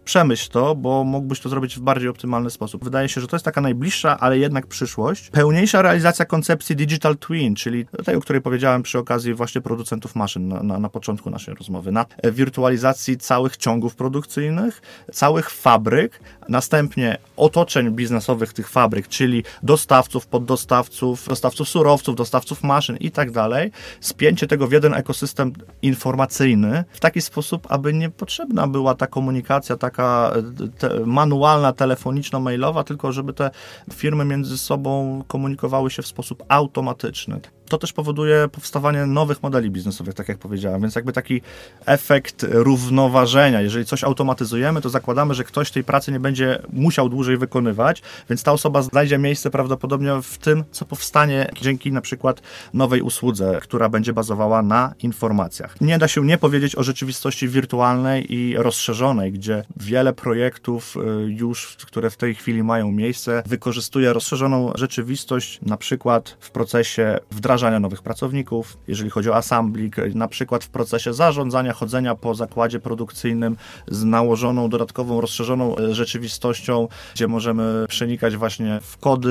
przemyśl 0.06 0.52
to, 0.52 0.76
bo 0.76 1.04
mógłbyś 1.04 1.39
to 1.39 1.50
zrobić 1.50 1.76
w 1.76 1.80
bardziej 1.80 2.10
optymalny 2.10 2.50
sposób. 2.50 2.84
Wydaje 2.84 3.10
się, 3.10 3.22
że 3.22 3.28
to 3.28 3.36
jest 3.36 3.45
taka 3.45 3.62
najbliższa, 3.62 4.19
ale 4.19 4.38
jednak 4.38 4.67
przyszłość. 4.67 5.30
Pełniejsza 5.30 5.82
realizacja 5.82 6.26
koncepcji 6.26 6.76
Digital 6.76 7.17
Twin, 7.17 7.56
czyli 7.56 7.86
tej, 8.06 8.15
o 8.15 8.22
której 8.22 8.41
powiedziałem 8.41 8.84
przy 8.84 9.00
okazji 9.00 9.34
właśnie 9.34 9.62
producentów 9.62 10.15
maszyn 10.15 10.48
na, 10.48 10.63
na, 10.63 10.80
na 10.80 10.89
początku 10.89 11.30
naszej 11.30 11.56
rozmowy, 11.56 11.91
na 11.91 12.06
wirtualizacji 12.32 13.17
całych 13.17 13.58
ciągów 13.58 13.95
produkcyjnych, 13.95 14.82
całych 15.12 15.50
fabryk, 15.50 16.19
następnie 16.50 17.17
otoczeń 17.38 17.95
biznesowych 17.99 18.53
tych 18.53 18.69
fabryk, 18.69 19.07
czyli 19.07 19.43
dostawców, 19.63 20.27
poddostawców, 20.27 21.27
dostawców 21.27 21.69
surowców, 21.69 22.15
dostawców 22.15 22.63
maszyn 22.63 22.97
i 22.97 23.12
tak 23.12 23.31
dalej, 23.31 23.71
spięcie 23.99 24.47
tego 24.47 24.67
w 24.67 24.71
jeden 24.71 24.93
ekosystem 24.93 25.53
informacyjny 25.81 26.83
w 26.91 26.99
taki 26.99 27.21
sposób, 27.21 27.67
aby 27.69 27.93
nie 27.93 28.09
potrzebna 28.09 28.67
była 28.67 28.95
ta 28.95 29.07
komunikacja 29.07 29.77
taka 29.77 30.33
te, 30.77 30.99
manualna, 31.05 31.73
telefoniczno-mailowa, 31.73 32.83
tylko 32.83 33.12
żeby 33.12 33.33
te 33.33 33.51
firmy 33.93 34.25
między 34.25 34.57
sobą 34.57 35.23
komunikowały 35.27 35.91
się 35.91 36.01
w 36.01 36.07
sposób 36.07 36.43
automatyczny 36.47 37.39
to 37.69 37.77
też 37.77 37.93
powoduje 37.93 38.47
powstawanie 38.51 39.05
nowych 39.05 39.43
modeli 39.43 39.71
biznesowych, 39.71 40.13
tak 40.13 40.29
jak 40.29 40.38
powiedziałem, 40.38 40.82
więc 40.82 40.95
jakby 40.95 41.13
taki 41.13 41.41
efekt 41.86 42.45
równoważenia. 42.49 43.62
Jeżeli 43.62 43.86
coś 43.86 44.03
automatyzujemy, 44.03 44.82
to 44.82 44.89
zakładamy, 44.89 45.34
że 45.34 45.43
ktoś 45.43 45.71
tej 45.71 45.84
pracy 45.84 46.12
nie 46.12 46.19
będzie 46.19 46.62
musiał 46.73 47.10
dłużej 47.10 47.38
wykonywać, 47.38 48.01
więc 48.29 48.43
ta 48.43 48.51
osoba 48.51 48.82
znajdzie 48.82 49.17
miejsce 49.17 49.49
prawdopodobnie 49.49 50.12
w 50.23 50.38
tym, 50.38 50.63
co 50.71 50.86
powstanie 50.86 51.51
dzięki 51.62 51.91
na 51.91 52.01
przykład 52.01 52.41
nowej 52.73 53.01
usłudze, 53.01 53.60
która 53.62 53.89
będzie 53.89 54.13
bazowała 54.13 54.62
na 54.62 54.93
informacjach. 55.03 55.82
Nie 55.82 55.97
da 55.97 56.08
się 56.08 56.25
nie 56.25 56.38
powiedzieć 56.38 56.75
o 56.75 56.84
rzeczywistości 56.84 57.47
wirtualnej 57.47 58.34
i 58.34 58.58
rozszerzonej, 58.58 59.32
gdzie 59.32 59.63
wiele 59.77 60.13
projektów 60.13 60.95
y, 60.97 61.32
już, 61.32 61.77
które 61.86 62.10
w 62.10 62.17
tej 62.17 62.36
chwili 62.36 62.63
mają 62.63 62.91
miejsce, 62.91 63.43
wykorzystuje 63.45 64.13
rozszerzoną 64.13 64.71
rzeczywistość, 64.75 65.60
na 65.62 65.77
przykład 65.77 66.38
w 66.39 66.51
procesie 66.51 67.19
wdrażania 67.32 67.59
wdrażania 67.60 67.80
nowych 67.80 68.02
pracowników, 68.02 68.78
jeżeli 68.88 69.10
chodzi 69.10 69.30
o 69.30 69.36
assemblik, 69.36 69.95
na 70.15 70.28
przykład 70.28 70.63
w 70.63 70.69
procesie 70.69 71.13
zarządzania, 71.13 71.74
chodzenia 71.74 72.15
po 72.15 72.36
zakładzie 72.36 72.80
produkcyjnym 72.80 73.58
z 73.88 74.04
nałożoną, 74.04 74.69
dodatkową, 74.69 75.22
rozszerzoną 75.22 75.78
e, 75.78 75.95
rzeczywistością, 75.95 76.88
gdzie 77.15 77.28
możemy 77.28 77.86
przenikać 77.88 78.38
właśnie 78.38 78.80
w 78.82 78.98
kody 78.98 79.30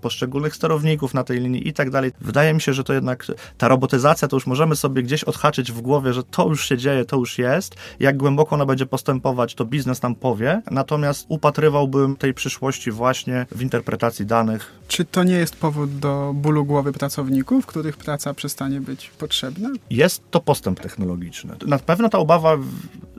poszczególnych 0.00 0.56
sterowników 0.56 1.14
na 1.14 1.24
tej 1.24 1.40
linii 1.40 1.68
i 1.68 1.72
tak 1.72 1.90
dalej. 1.90 2.12
Wydaje 2.20 2.54
mi 2.54 2.60
się, 2.60 2.72
że 2.72 2.84
to 2.84 2.92
jednak 2.92 3.26
ta 3.58 3.68
robotyzacja 3.68 4.28
to 4.28 4.36
już 4.36 4.46
możemy 4.46 4.76
sobie 4.76 5.02
gdzieś 5.02 5.24
odhaczyć 5.24 5.72
w 5.72 5.80
głowie, 5.80 6.12
że 6.12 6.22
to 6.22 6.48
już 6.48 6.68
się 6.68 6.76
dzieje, 6.78 7.04
to 7.04 7.16
już 7.16 7.38
jest. 7.38 7.74
Jak 8.00 8.16
głęboko 8.16 8.54
ona 8.54 8.66
będzie 8.66 8.86
postępować, 8.86 9.54
to 9.54 9.64
biznes 9.64 10.02
nam 10.02 10.14
powie. 10.14 10.62
Natomiast 10.70 11.26
upatrywałbym 11.28 12.16
tej 12.16 12.34
przyszłości 12.34 12.90
właśnie 12.90 13.46
w 13.50 13.62
interpretacji 13.62 14.26
danych. 14.26 14.72
Czy 14.88 15.04
to 15.04 15.24
nie 15.24 15.34
jest 15.34 15.56
powód 15.56 15.98
do 15.98 16.32
bólu 16.34 16.64
głowy 16.64 16.92
pracowników, 16.92 17.66
których 17.70 17.96
praca 17.96 18.34
przestanie 18.34 18.80
być 18.80 19.10
potrzebna? 19.10 19.68
Jest 19.90 20.22
to 20.30 20.40
postęp 20.40 20.80
technologiczny. 20.80 21.56
Na 21.66 21.78
pewno 21.78 22.08
ta 22.08 22.18
obawa 22.18 22.56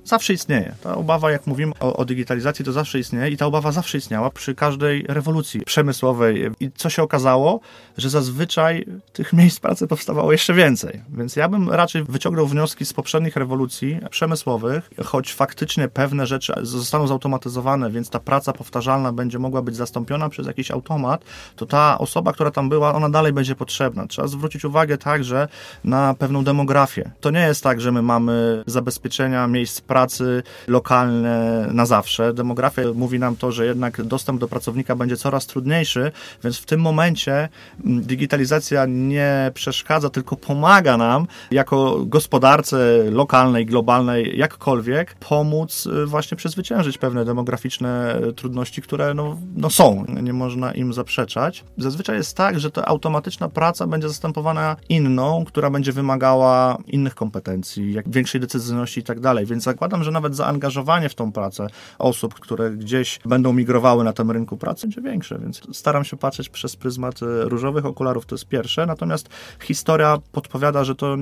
zawsze 0.06 0.34
istnieje. 0.34 0.76
Ta 0.84 0.96
obawa, 0.96 1.32
jak 1.32 1.48
mówimy 1.48 1.74
o, 1.80 1.96
o, 1.96 2.06
digitalizacji, 2.06 2.66
to 2.66 2.72
zawsze 2.72 3.00
istnieje 3.00 3.30
i 3.30 3.38
ta 3.38 3.46
obawa 3.46 3.72
zawsze 3.72 3.98
istniała 3.98 4.30
przy 4.30 4.56
każdej 4.56 5.06
rewolucji 5.08 5.62
przemysłowej. 5.62 6.52
I 6.60 6.72
co 6.76 6.90
się 6.90 7.04
okazało, 7.04 7.60
że 7.98 8.10
zazwyczaj 8.10 8.86
tych 9.14 9.34
miejsc 9.40 9.60
pracy 9.60 9.88
powstawało 9.88 10.32
jeszcze 10.32 10.54
więcej. 10.54 11.02
Więc 11.10 11.36
ja 11.36 11.50
bym 11.50 11.70
raczej 11.70 12.04
wyciągnął 12.04 12.48
wnioski 12.48 12.86
z 12.86 12.94
poprzednich 12.94 13.36
rewolucji 13.36 14.00
przemysłowych, 14.10 14.90
choć 15.06 15.34
faktycznie 15.34 15.88
pewne 15.88 16.28
rzeczy 16.28 16.54
zostaną 16.62 17.08
zautomatyzowane, 17.08 17.92
więc 17.92 18.10
ta 18.10 18.20
praca 18.20 18.54
powtarzalna 18.54 19.14
będzie 19.14 19.40
mogła 19.40 19.62
być 19.62 19.76
zastąpiona 19.76 20.30
przez 20.30 20.48
jakiś 20.48 20.72
automat, 20.72 21.24
to 21.56 21.66
ta 21.66 21.98
osoba, 21.98 22.34
która 22.34 22.52
tam 22.52 22.70
była, 22.70 22.94
ona 22.94 23.10
dalej 23.10 23.34
będzie 23.34 23.56
potrzebna. 23.56 24.08
Trzeba 24.08 24.28
zwrócić 24.28 24.66
uwagę 24.66 24.98
także 24.98 25.48
na 25.84 26.14
pewną 26.14 26.44
demografię. 26.44 27.12
To 27.20 27.32
nie 27.32 27.40
jest 27.40 27.64
tak, 27.64 27.82
że 27.82 27.92
my 27.92 28.02
mamy 28.02 28.64
zabezpieczenia 28.68 29.48
miejsc 29.48 29.82
pracy 29.92 30.44
lokalne 30.68 31.68
na 31.74 31.86
zawsze. 31.86 32.34
Demografia 32.34 32.82
mówi 32.96 33.20
nam 33.20 33.36
to, 33.36 33.52
że 33.52 33.66
jednak 33.66 34.02
dostęp 34.02 34.40
do 34.40 34.48
pracownika 34.48 34.96
będzie 34.96 35.18
coraz 35.18 35.48
trudniejszy, 35.48 36.12
więc 36.44 36.58
w 36.58 36.66
tym 36.66 36.82
momencie 36.82 37.50
mm, 37.86 38.02
digitalizacja 38.02 38.86
nie 38.88 39.52
przeszkadza, 39.54 40.10
tylko 40.10 40.36
pomaga 40.36 40.98
nam 40.98 41.28
jako 41.52 42.06
gospodarce 42.06 42.78
lokalnej, 43.12 43.66
globalnej, 43.66 44.38
jakkolwiek 44.38 45.16
pomóc 45.16 45.86
y, 45.86 46.06
właśnie 46.06 46.38
przezwyciężyć 46.38 46.98
pewne 46.98 47.26
demograficzne 47.26 48.22
trudności, 48.36 48.82
które 48.82 49.14
no, 49.14 49.38
no 49.56 49.70
są, 49.70 50.06
nie 50.22 50.34
można 50.34 50.72
im 50.72 50.94
zaprzeczać. 50.94 51.64
Zazwyczaj 51.78 52.16
jest 52.18 52.38
tak, 52.38 52.60
że 52.60 52.72
ta 52.72 52.86
automatyczna 52.86 53.50
praca 53.50 53.88
będzie 53.88 54.08
zastępowana 54.08 54.76
inną, 54.90 55.46
która 55.46 55.70
będzie 55.70 55.92
wymagała 55.92 56.78
innych 56.88 57.16
kompetencji, 57.16 57.94
jak 57.94 58.10
większej 58.10 58.42
decyzyjności 58.42 59.00
i 59.00 59.04
tak 59.04 59.20
dalej, 59.20 59.46
więc 59.46 59.68
zakładam, 59.82 60.04
że 60.04 60.12
nawet 60.12 60.36
zaangażowanie 60.36 61.10
w 61.10 61.16
tą 61.16 61.32
pracę 61.32 61.68
osób, 62.00 62.34
które 62.34 62.72
gdzieś 62.72 63.20
będą 63.26 63.54
migrowały 63.54 64.04
na 64.04 64.14
tym 64.14 64.32
rynku 64.32 64.58
pracy, 64.58 64.88
będzie 64.88 65.02
większe, 65.02 65.40
więc 65.40 65.62
staram 65.74 66.04
się 66.04 66.18
patrzeć 66.18 66.50
przez 66.50 66.76
pryzmat 66.76 67.24
e, 67.24 67.26
różowych 67.50 67.86
okularów, 67.86 68.26
to 68.26 68.36
jest 68.36 68.46
pierwsze, 68.46 68.86
natomiast 68.86 69.30
historia 69.64 70.18
podpowiada, 70.32 70.84
że 70.84 70.96
to, 70.96 71.18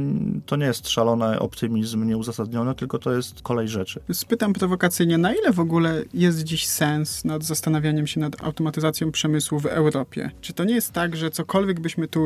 to 0.46 0.56
nie 0.56 0.66
jest 0.66 0.90
szalony 0.90 1.40
optymizm 1.40 2.08
nieuzasadniony, 2.08 2.76
tylko 2.76 3.00
to 3.00 3.14
jest 3.14 3.42
kolej 3.42 3.68
rzeczy. 3.68 4.00
Spytam 4.14 4.54
prowokacyjnie, 4.54 5.18
na 5.18 5.34
ile 5.34 5.54
w 5.54 5.60
ogóle 5.60 6.04
jest 6.14 6.44
dziś 6.44 6.68
sens 6.68 7.26
nad 7.26 7.44
zastanawianiem 7.44 8.08
się 8.08 8.20
nad 8.20 8.44
automatyzacją 8.44 9.12
przemysłu 9.12 9.60
w 9.60 9.66
Europie? 9.66 10.32
Czy 10.42 10.54
to 10.54 10.64
nie 10.64 10.76
jest 10.76 10.92
tak, 10.92 11.16
że 11.16 11.30
cokolwiek 11.30 11.80
byśmy 11.80 12.08
tu 12.08 12.22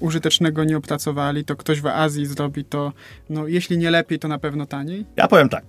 użytecznego 0.00 0.64
nie 0.64 0.76
opracowali, 0.76 1.44
to 1.44 1.56
ktoś 1.56 1.80
w 1.80 1.86
Azji 1.86 2.26
zrobi 2.26 2.64
to, 2.64 2.92
no 3.30 3.46
jeśli 3.46 3.78
nie 3.78 3.90
lepiej, 3.90 4.18
to 4.18 4.28
na 4.28 4.38
pewno 4.38 4.66
taniej? 4.66 5.06
Ja 5.16 5.28
powiem 5.28 5.48
tak. 5.48 5.63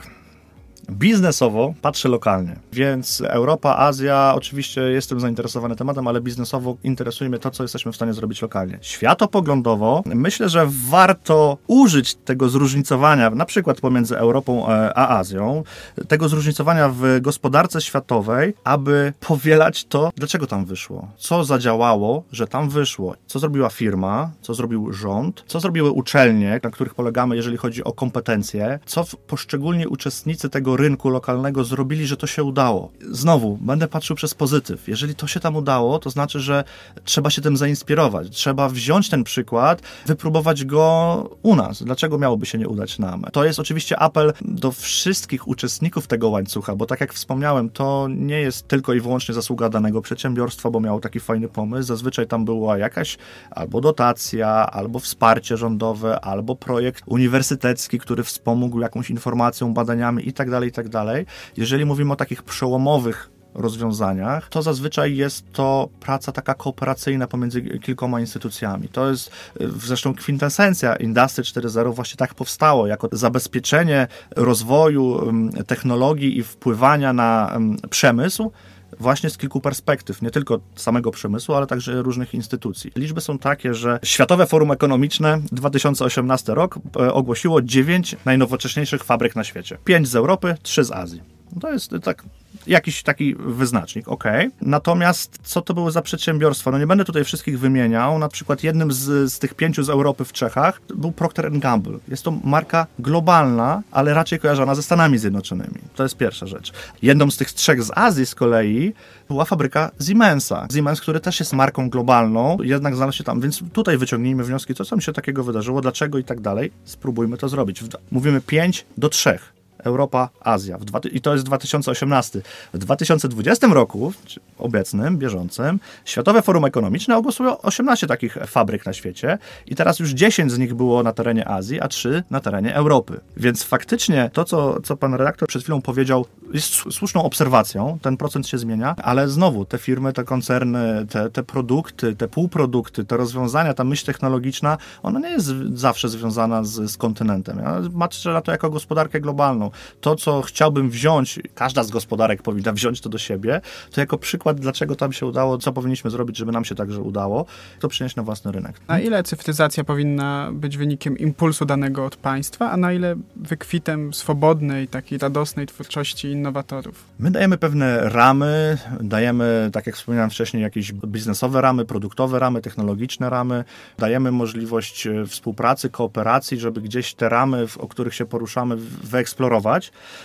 Biznesowo 0.92 1.74
patrzę 1.82 2.10
lokalnie, 2.10 2.56
więc 2.74 3.24
Europa, 3.28 3.78
Azja, 3.78 4.34
oczywiście 4.36 4.82
jestem 4.82 5.20
zainteresowany 5.20 5.76
tematem, 5.76 6.08
ale 6.08 6.22
biznesowo 6.22 6.78
interesuje 6.84 7.30
mnie 7.30 7.40
to, 7.40 7.52
co 7.52 7.64
jesteśmy 7.64 7.92
w 7.92 7.96
stanie 7.96 8.14
zrobić 8.14 8.42
lokalnie. 8.42 8.78
Światopoglądowo 8.82 10.04
myślę, 10.06 10.50
że 10.50 10.68
warto 10.90 11.58
użyć 11.68 12.16
tego 12.16 12.50
zróżnicowania, 12.50 13.30
na 13.30 13.46
przykład 13.46 13.82
pomiędzy 13.82 14.18
Europą 14.18 14.70
e, 14.70 14.98
a 14.98 15.18
Azją, 15.18 15.64
tego 16.08 16.30
zróżnicowania 16.30 16.90
w 16.90 17.20
gospodarce 17.22 17.82
światowej, 17.82 18.54
aby 18.64 19.14
powielać 19.20 19.86
to, 19.86 20.12
dlaczego 20.16 20.48
tam 20.48 20.66
wyszło, 20.66 21.08
co 21.18 21.44
zadziałało, 21.44 22.24
że 22.32 22.48
tam 22.48 22.70
wyszło, 22.70 23.16
co 23.28 23.40
zrobiła 23.40 23.70
firma, 23.70 24.32
co 24.42 24.54
zrobił 24.54 24.94
rząd, 24.94 25.44
co 25.48 25.60
zrobiły 25.60 25.92
uczelnie, 25.92 26.60
na 26.64 26.70
których 26.70 26.96
polegamy, 26.96 27.36
jeżeli 27.36 27.58
chodzi 27.58 27.84
o 27.84 27.94
kompetencje, 27.94 28.80
co 28.86 29.06
poszczególni 29.28 29.88
uczestnicy 29.88 30.50
tego 30.50 30.75
rynku 30.76 31.10
lokalnego 31.10 31.64
zrobili, 31.64 32.08
że 32.08 32.18
to 32.18 32.28
się 32.28 32.44
udało. 32.44 32.92
Znowu, 33.12 33.58
będę 33.62 33.88
patrzył 33.88 34.16
przez 34.16 34.34
pozytyw. 34.34 34.88
Jeżeli 34.88 35.16
to 35.16 35.28
się 35.28 35.40
tam 35.40 35.56
udało, 35.56 36.00
to 36.00 36.10
znaczy, 36.10 36.40
że 36.40 36.64
trzeba 37.04 37.30
się 37.30 37.42
tym 37.42 37.58
zainspirować. 37.58 38.30
Trzeba 38.30 38.70
wziąć 38.70 39.10
ten 39.10 39.24
przykład, 39.24 39.82
wypróbować 40.06 40.66
go 40.66 41.30
u 41.42 41.56
nas. 41.56 41.84
Dlaczego 41.84 42.18
miałoby 42.18 42.46
się 42.46 42.58
nie 42.58 42.68
udać 42.68 43.00
nam? 43.00 43.26
To 43.32 43.46
jest 43.46 43.60
oczywiście 43.60 44.00
apel 44.00 44.34
do 44.42 44.72
wszystkich 44.72 45.48
uczestników 45.48 46.08
tego 46.08 46.30
łańcucha, 46.30 46.76
bo 46.76 46.86
tak 46.86 47.02
jak 47.02 47.14
wspomniałem, 47.14 47.70
to 47.70 48.08
nie 48.10 48.42
jest 48.42 48.68
tylko 48.68 48.94
i 48.94 49.00
wyłącznie 49.00 49.34
zasługa 49.34 49.70
danego 49.70 50.02
przedsiębiorstwa, 50.02 50.70
bo 50.70 50.80
miało 50.80 51.00
taki 51.00 51.20
fajny 51.20 51.48
pomysł. 51.48 51.88
Zazwyczaj 51.88 52.28
tam 52.28 52.46
była 52.46 52.78
jakaś 52.78 53.18
albo 53.52 53.82
dotacja, 53.82 54.48
albo 54.72 55.00
wsparcie 55.00 55.58
rządowe, 55.58 56.20
albo 56.20 56.56
projekt 56.56 57.04
uniwersytecki, 57.06 58.00
który 58.00 58.24
wspomógł 58.24 58.80
jakąś 58.80 59.10
informacją, 59.10 59.74
badaniami 59.74 60.26
itd. 60.26 60.65
Tak 60.66 60.74
i 60.74 60.76
tak 60.86 60.90
dalej. 60.90 61.26
Jeżeli 61.58 61.86
mówimy 61.86 62.14
o 62.14 62.16
takich 62.16 62.44
przełomowych 62.44 63.30
rozwiązaniach, 63.54 64.50
to 64.50 64.62
zazwyczaj 64.62 65.16
jest 65.16 65.52
to 65.52 65.90
praca 66.00 66.32
taka 66.32 66.54
kooperacyjna 66.54 67.28
pomiędzy 67.28 67.62
kilkoma 67.62 68.20
instytucjami. 68.20 68.90
To 68.90 69.10
jest 69.10 69.32
zresztą 69.78 70.14
kwintesencja 70.14 70.96
Industry 70.96 71.44
4.0 71.44 71.94
właśnie 71.94 72.18
tak 72.18 72.34
powstało, 72.34 72.88
jako 72.88 73.10
zabezpieczenie 73.12 74.08
rozwoju 74.36 75.34
technologii 75.68 76.38
i 76.38 76.44
wpływania 76.44 77.14
na 77.14 77.58
przemysł, 77.90 78.52
właśnie 79.00 79.30
z 79.30 79.38
kilku 79.38 79.62
perspektyw, 79.62 80.22
nie 80.22 80.32
tylko 80.32 80.60
samego 80.76 81.12
przemysłu, 81.12 81.56
ale 81.56 81.68
także 81.68 82.02
różnych 82.02 82.34
instytucji. 82.34 82.92
Liczby 82.96 83.22
są 83.22 83.38
takie, 83.38 83.74
że 83.74 84.00
Światowe 84.04 84.46
Forum 84.46 84.72
Ekonomiczne 84.72 85.42
2018 85.52 86.54
rok 86.54 86.80
e, 87.00 87.14
ogłosiło 87.14 87.62
9 87.62 88.16
najnowocześniejszych 88.26 89.04
fabryk 89.04 89.36
na 89.36 89.44
świecie. 89.44 89.78
5 89.84 90.08
z 90.08 90.16
Europy, 90.16 90.56
3 90.62 90.84
z 90.84 90.92
Azji. 90.92 91.22
To 91.62 91.72
jest 91.72 91.92
tak 92.04 92.24
jakiś 92.68 93.04
taki 93.04 93.36
wyznacznik, 93.36 94.08
ok. 94.08 94.24
Natomiast 94.62 95.40
co 95.44 95.62
to 95.62 95.74
były 95.74 95.92
za 95.92 96.02
przedsiębiorstwa? 96.02 96.72
No 96.72 96.78
nie 96.78 96.88
będę 96.88 97.06
tutaj 97.06 97.24
wszystkich 97.24 97.60
wymieniał. 97.60 98.20
Na 98.20 98.30
przykład 98.30 98.64
jednym 98.64 98.92
z, 98.92 99.34
z 99.34 99.40
tych 99.40 99.54
pięciu 99.54 99.84
z 99.84 99.90
Europy 99.90 100.26
w 100.26 100.34
Czechach 100.34 100.82
był 100.96 101.12
Procter 101.12 101.52
Gamble. 101.52 101.98
Jest 102.08 102.24
to 102.24 102.32
marka 102.44 102.88
globalna, 103.00 103.82
ale 103.92 104.14
raczej 104.14 104.40
kojarzona 104.40 104.76
ze 104.76 104.84
Stanami 104.84 105.18
Zjednoczonymi. 105.18 105.80
To 105.96 106.04
jest 106.04 106.18
pierwsza 106.18 106.48
rzecz. 106.48 106.74
Jedną 107.02 107.32
z 107.32 107.38
tych 107.38 107.52
trzech 107.52 107.84
z 107.84 107.92
Azji 107.96 108.26
z 108.26 108.36
kolei 108.36 108.94
była 109.28 109.46
fabryka 109.46 109.92
Siemensa. 110.08 110.68
Siemens, 110.74 111.02
który 111.02 111.20
też 111.20 111.40
jest 111.40 111.54
marką 111.54 111.90
globalną, 111.90 112.58
jednak 112.62 112.96
znalazł 112.96 113.18
się 113.18 113.24
tam, 113.24 113.42
więc 113.42 113.64
tutaj 113.74 113.98
wyciągnijmy 113.98 114.44
wnioski, 114.44 114.76
co 114.76 114.86
tam 114.86 115.02
się 115.02 115.14
takiego 115.14 115.44
wydarzyło, 115.44 115.82
dlaczego 115.82 116.18
i 116.18 116.24
tak 116.24 116.42
dalej. 116.42 116.72
Spróbujmy 116.86 117.38
to 117.38 117.50
zrobić. 117.50 117.84
Mówimy 118.12 118.42
5 118.42 118.86
do 118.98 119.10
3 119.10 119.40
Europa, 119.86 120.30
Azja. 120.40 120.78
I 121.12 121.22
to 121.22 121.34
jest 121.34 121.46
2018. 121.46 122.42
W 122.74 122.78
2020 122.78 123.68
roku, 123.68 124.14
obecnym, 124.58 125.18
bieżącym, 125.18 125.80
Światowe 126.06 126.42
Forum 126.42 126.66
Ekonomiczne 126.66 127.18
ogłosiło 127.18 127.62
18 127.62 128.08
takich 128.08 128.38
fabryk 128.48 128.86
na 128.86 128.94
świecie 128.94 129.38
i 129.68 129.76
teraz 129.76 130.00
już 130.00 130.12
10 130.12 130.52
z 130.52 130.58
nich 130.58 130.74
było 130.74 131.04
na 131.04 131.14
terenie 131.14 131.48
Azji, 131.48 131.82
a 131.82 131.88
3 131.88 132.24
na 132.30 132.40
terenie 132.40 132.76
Europy. 132.76 133.20
Więc 133.38 133.64
faktycznie 133.64 134.30
to, 134.34 134.46
co, 134.46 134.82
co 134.82 134.98
pan 134.98 135.14
redaktor 135.14 135.48
przed 135.48 135.64
chwilą 135.64 135.82
powiedział, 135.82 136.26
jest 136.54 136.74
słuszną 136.74 137.24
obserwacją. 137.24 137.98
Ten 138.02 138.18
procent 138.18 138.48
się 138.48 138.58
zmienia, 138.58 138.96
ale 139.04 139.30
znowu 139.30 139.66
te 139.66 139.78
firmy, 139.78 140.14
te 140.14 140.24
koncerny, 140.24 141.06
te, 141.10 141.30
te 141.30 141.44
produkty, 141.44 142.16
te 142.16 142.28
półprodukty, 142.28 143.06
te 143.06 143.18
rozwiązania, 143.18 143.74
ta 143.74 143.84
myśl 143.84 144.06
technologiczna, 144.06 144.78
ona 145.04 145.20
nie 145.20 145.30
jest 145.30 145.48
zawsze 145.74 146.10
związana 146.10 146.64
z, 146.64 146.92
z 146.92 146.98
kontynentem. 146.98 147.62
Patrzę 148.00 148.34
na 148.34 148.42
to 148.42 148.52
jako 148.52 148.70
gospodarkę 148.70 149.22
globalną. 149.22 149.72
To, 150.02 150.16
co 150.16 150.42
chciałbym 150.42 150.90
wziąć, 150.90 151.40
każda 151.56 151.84
z 151.84 151.92
gospodarek 151.92 152.42
powinna 152.42 152.74
wziąć 152.80 153.02
to 153.02 153.10
do 153.10 153.18
siebie, 153.18 153.62
to 153.92 154.02
jako 154.02 154.18
przykład, 154.18 154.60
dlaczego 154.60 154.96
tam 154.96 155.14
się 155.14 155.26
udało, 155.26 155.58
co 155.58 155.74
powinniśmy 155.74 156.12
zrobić, 156.12 156.38
żeby 156.38 156.52
nam 156.52 156.66
się 156.66 156.76
także 156.76 157.02
udało, 157.02 157.46
to 157.80 157.88
przynieść 157.88 158.16
na 158.16 158.24
własny 158.24 158.52
rynek. 158.52 158.82
Na 158.88 159.00
ile 159.00 159.24
cyfryzacja 159.24 159.84
powinna 159.84 160.50
być 160.54 160.78
wynikiem 160.78 161.18
impulsu 161.18 161.66
danego 161.66 162.06
od 162.06 162.16
państwa, 162.16 162.72
a 162.72 162.78
na 162.78 162.94
ile 162.94 163.16
wykwitem 163.36 164.14
swobodnej, 164.14 164.88
takiej 164.88 165.18
radosnej 165.18 165.66
twórczości 165.66 166.28
innowatorów? 166.28 167.06
My 167.20 167.32
dajemy 167.32 167.58
pewne 167.58 168.10
ramy, 168.10 168.78
dajemy, 169.02 169.70
tak 169.74 169.88
jak 169.88 169.96
wspomniałem 169.96 170.30
wcześniej, 170.30 170.64
jakieś 170.64 170.94
biznesowe 170.94 171.62
ramy, 171.62 171.86
produktowe 171.86 172.40
ramy, 172.40 172.62
technologiczne 172.62 173.30
ramy, 173.30 173.64
dajemy 173.98 174.32
możliwość 174.32 175.08
e, 175.08 175.26
współpracy, 175.26 175.90
kooperacji, 175.90 176.60
żeby 176.60 176.82
gdzieś 176.82 177.14
te 177.14 177.30
ramy, 177.30 177.66
o 177.80 177.88
których 177.88 178.16
się 178.16 178.26
poruszamy, 178.26 178.76
wyeksplorować. 179.04 179.65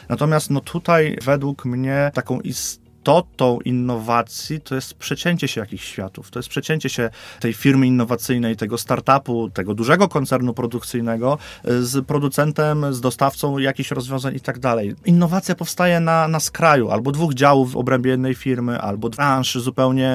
Natomiast 0.08 0.50
no 0.50 0.60
tutaj 0.60 1.16
według 1.22 1.64
mnie 1.64 2.10
taką 2.14 2.40
istotną 2.40 2.89
istotą 3.10 3.58
innowacji 3.64 4.60
to 4.60 4.74
jest 4.74 4.94
przecięcie 4.94 5.48
się 5.48 5.60
jakichś 5.60 5.84
światów. 5.84 6.30
To 6.30 6.38
jest 6.38 6.48
przecięcie 6.48 6.88
się 6.88 7.10
tej 7.40 7.52
firmy 7.52 7.86
innowacyjnej, 7.86 8.56
tego 8.56 8.78
startupu, 8.78 9.50
tego 9.50 9.74
dużego 9.74 10.08
koncernu 10.08 10.54
produkcyjnego 10.54 11.38
y, 11.68 11.84
z 11.84 12.06
producentem, 12.06 12.94
z 12.94 13.00
dostawcą 13.00 13.58
jakichś 13.58 13.90
rozwiązań 13.90 14.36
i 14.36 14.40
tak 14.40 14.58
dalej. 14.58 14.94
Innowacja 15.04 15.54
powstaje 15.54 16.00
na, 16.00 16.28
na 16.28 16.40
skraju 16.40 16.90
albo 16.90 17.12
dwóch 17.12 17.34
działów 17.34 17.72
w 17.72 17.76
obrębie 17.76 18.10
jednej 18.10 18.34
firmy, 18.34 18.80
albo 18.80 19.10
branż 19.10 19.54
zupełnie 19.54 20.12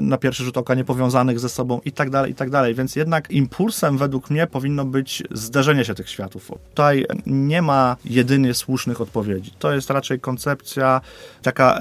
na 0.00 0.18
pierwszy 0.18 0.44
rzut 0.44 0.56
oka 0.56 0.74
niepowiązanych 0.74 1.40
ze 1.40 1.48
sobą 1.48 1.80
i 1.84 1.92
tak 1.92 2.10
dalej, 2.10 2.32
i 2.32 2.34
tak 2.34 2.50
dalej. 2.50 2.74
Więc 2.74 2.96
jednak 2.96 3.30
impulsem 3.30 3.98
według 3.98 4.30
mnie 4.30 4.46
powinno 4.46 4.84
być 4.84 5.22
zderzenie 5.30 5.84
się 5.84 5.94
tych 5.94 6.10
światów. 6.10 6.50
Tutaj 6.70 7.06
nie 7.26 7.62
ma 7.62 7.96
jedynie 8.04 8.54
słusznych 8.54 9.00
odpowiedzi. 9.00 9.50
To 9.58 9.72
jest 9.72 9.90
raczej 9.90 10.20
koncepcja 10.20 11.00
taka 11.42 11.78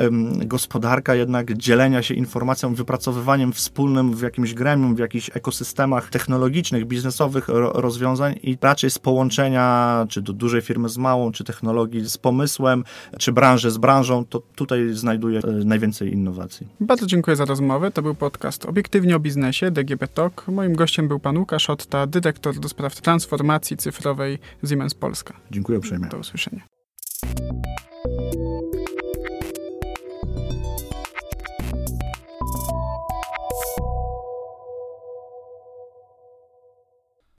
gospodarka 0.58 1.16
jednak 1.16 1.58
dzielenia 1.58 2.04
się 2.04 2.14
informacją, 2.14 2.76
wypracowywaniem 2.76 3.54
wspólnym 3.54 4.14
w 4.14 4.22
jakimś 4.22 4.54
gremium, 4.54 4.96
w 4.96 5.00
jakichś 5.00 5.30
ekosystemach 5.34 6.10
technologicznych, 6.10 6.86
biznesowych 6.86 7.48
rozwiązań 7.74 8.36
i 8.44 8.58
raczej 8.62 8.90
z 8.90 9.00
połączenia, 9.00 10.06
czy 10.10 10.22
do 10.22 10.34
dużej 10.34 10.62
firmy 10.62 10.90
z 10.90 10.98
małą, 10.98 11.32
czy 11.32 11.44
technologii 11.44 12.10
z 12.10 12.18
pomysłem, 12.18 12.84
czy 13.20 13.32
branży 13.32 13.72
z 13.72 13.78
branżą, 13.78 14.26
to 14.26 14.42
tutaj 14.56 14.90
znajduję 14.94 15.40
e, 15.40 15.52
najwięcej 15.52 16.14
innowacji. 16.14 16.68
Bardzo 16.80 17.06
dziękuję 17.06 17.36
za 17.36 17.46
rozmowę. 17.46 17.92
To 17.92 18.02
był 18.02 18.16
podcast 18.16 18.66
Obiektywnie 18.66 19.16
o 19.16 19.20
biznesie 19.20 19.72
DGB 19.72 20.08
Talk. 20.08 20.48
Moim 20.48 20.76
gościem 20.76 21.08
był 21.08 21.20
pan 21.20 21.38
Łukasz 21.38 21.70
Otta, 21.70 22.08
dyrektor 22.08 22.60
do 22.60 22.70
spraw 22.70 23.02
transformacji 23.02 23.78
cyfrowej 23.78 24.40
Siemens 24.70 24.94
Polska. 24.94 25.34
Dziękuję 25.52 25.78
uprzejmie. 25.78 26.08
Do 26.08 26.18
usłyszenia. 26.18 26.62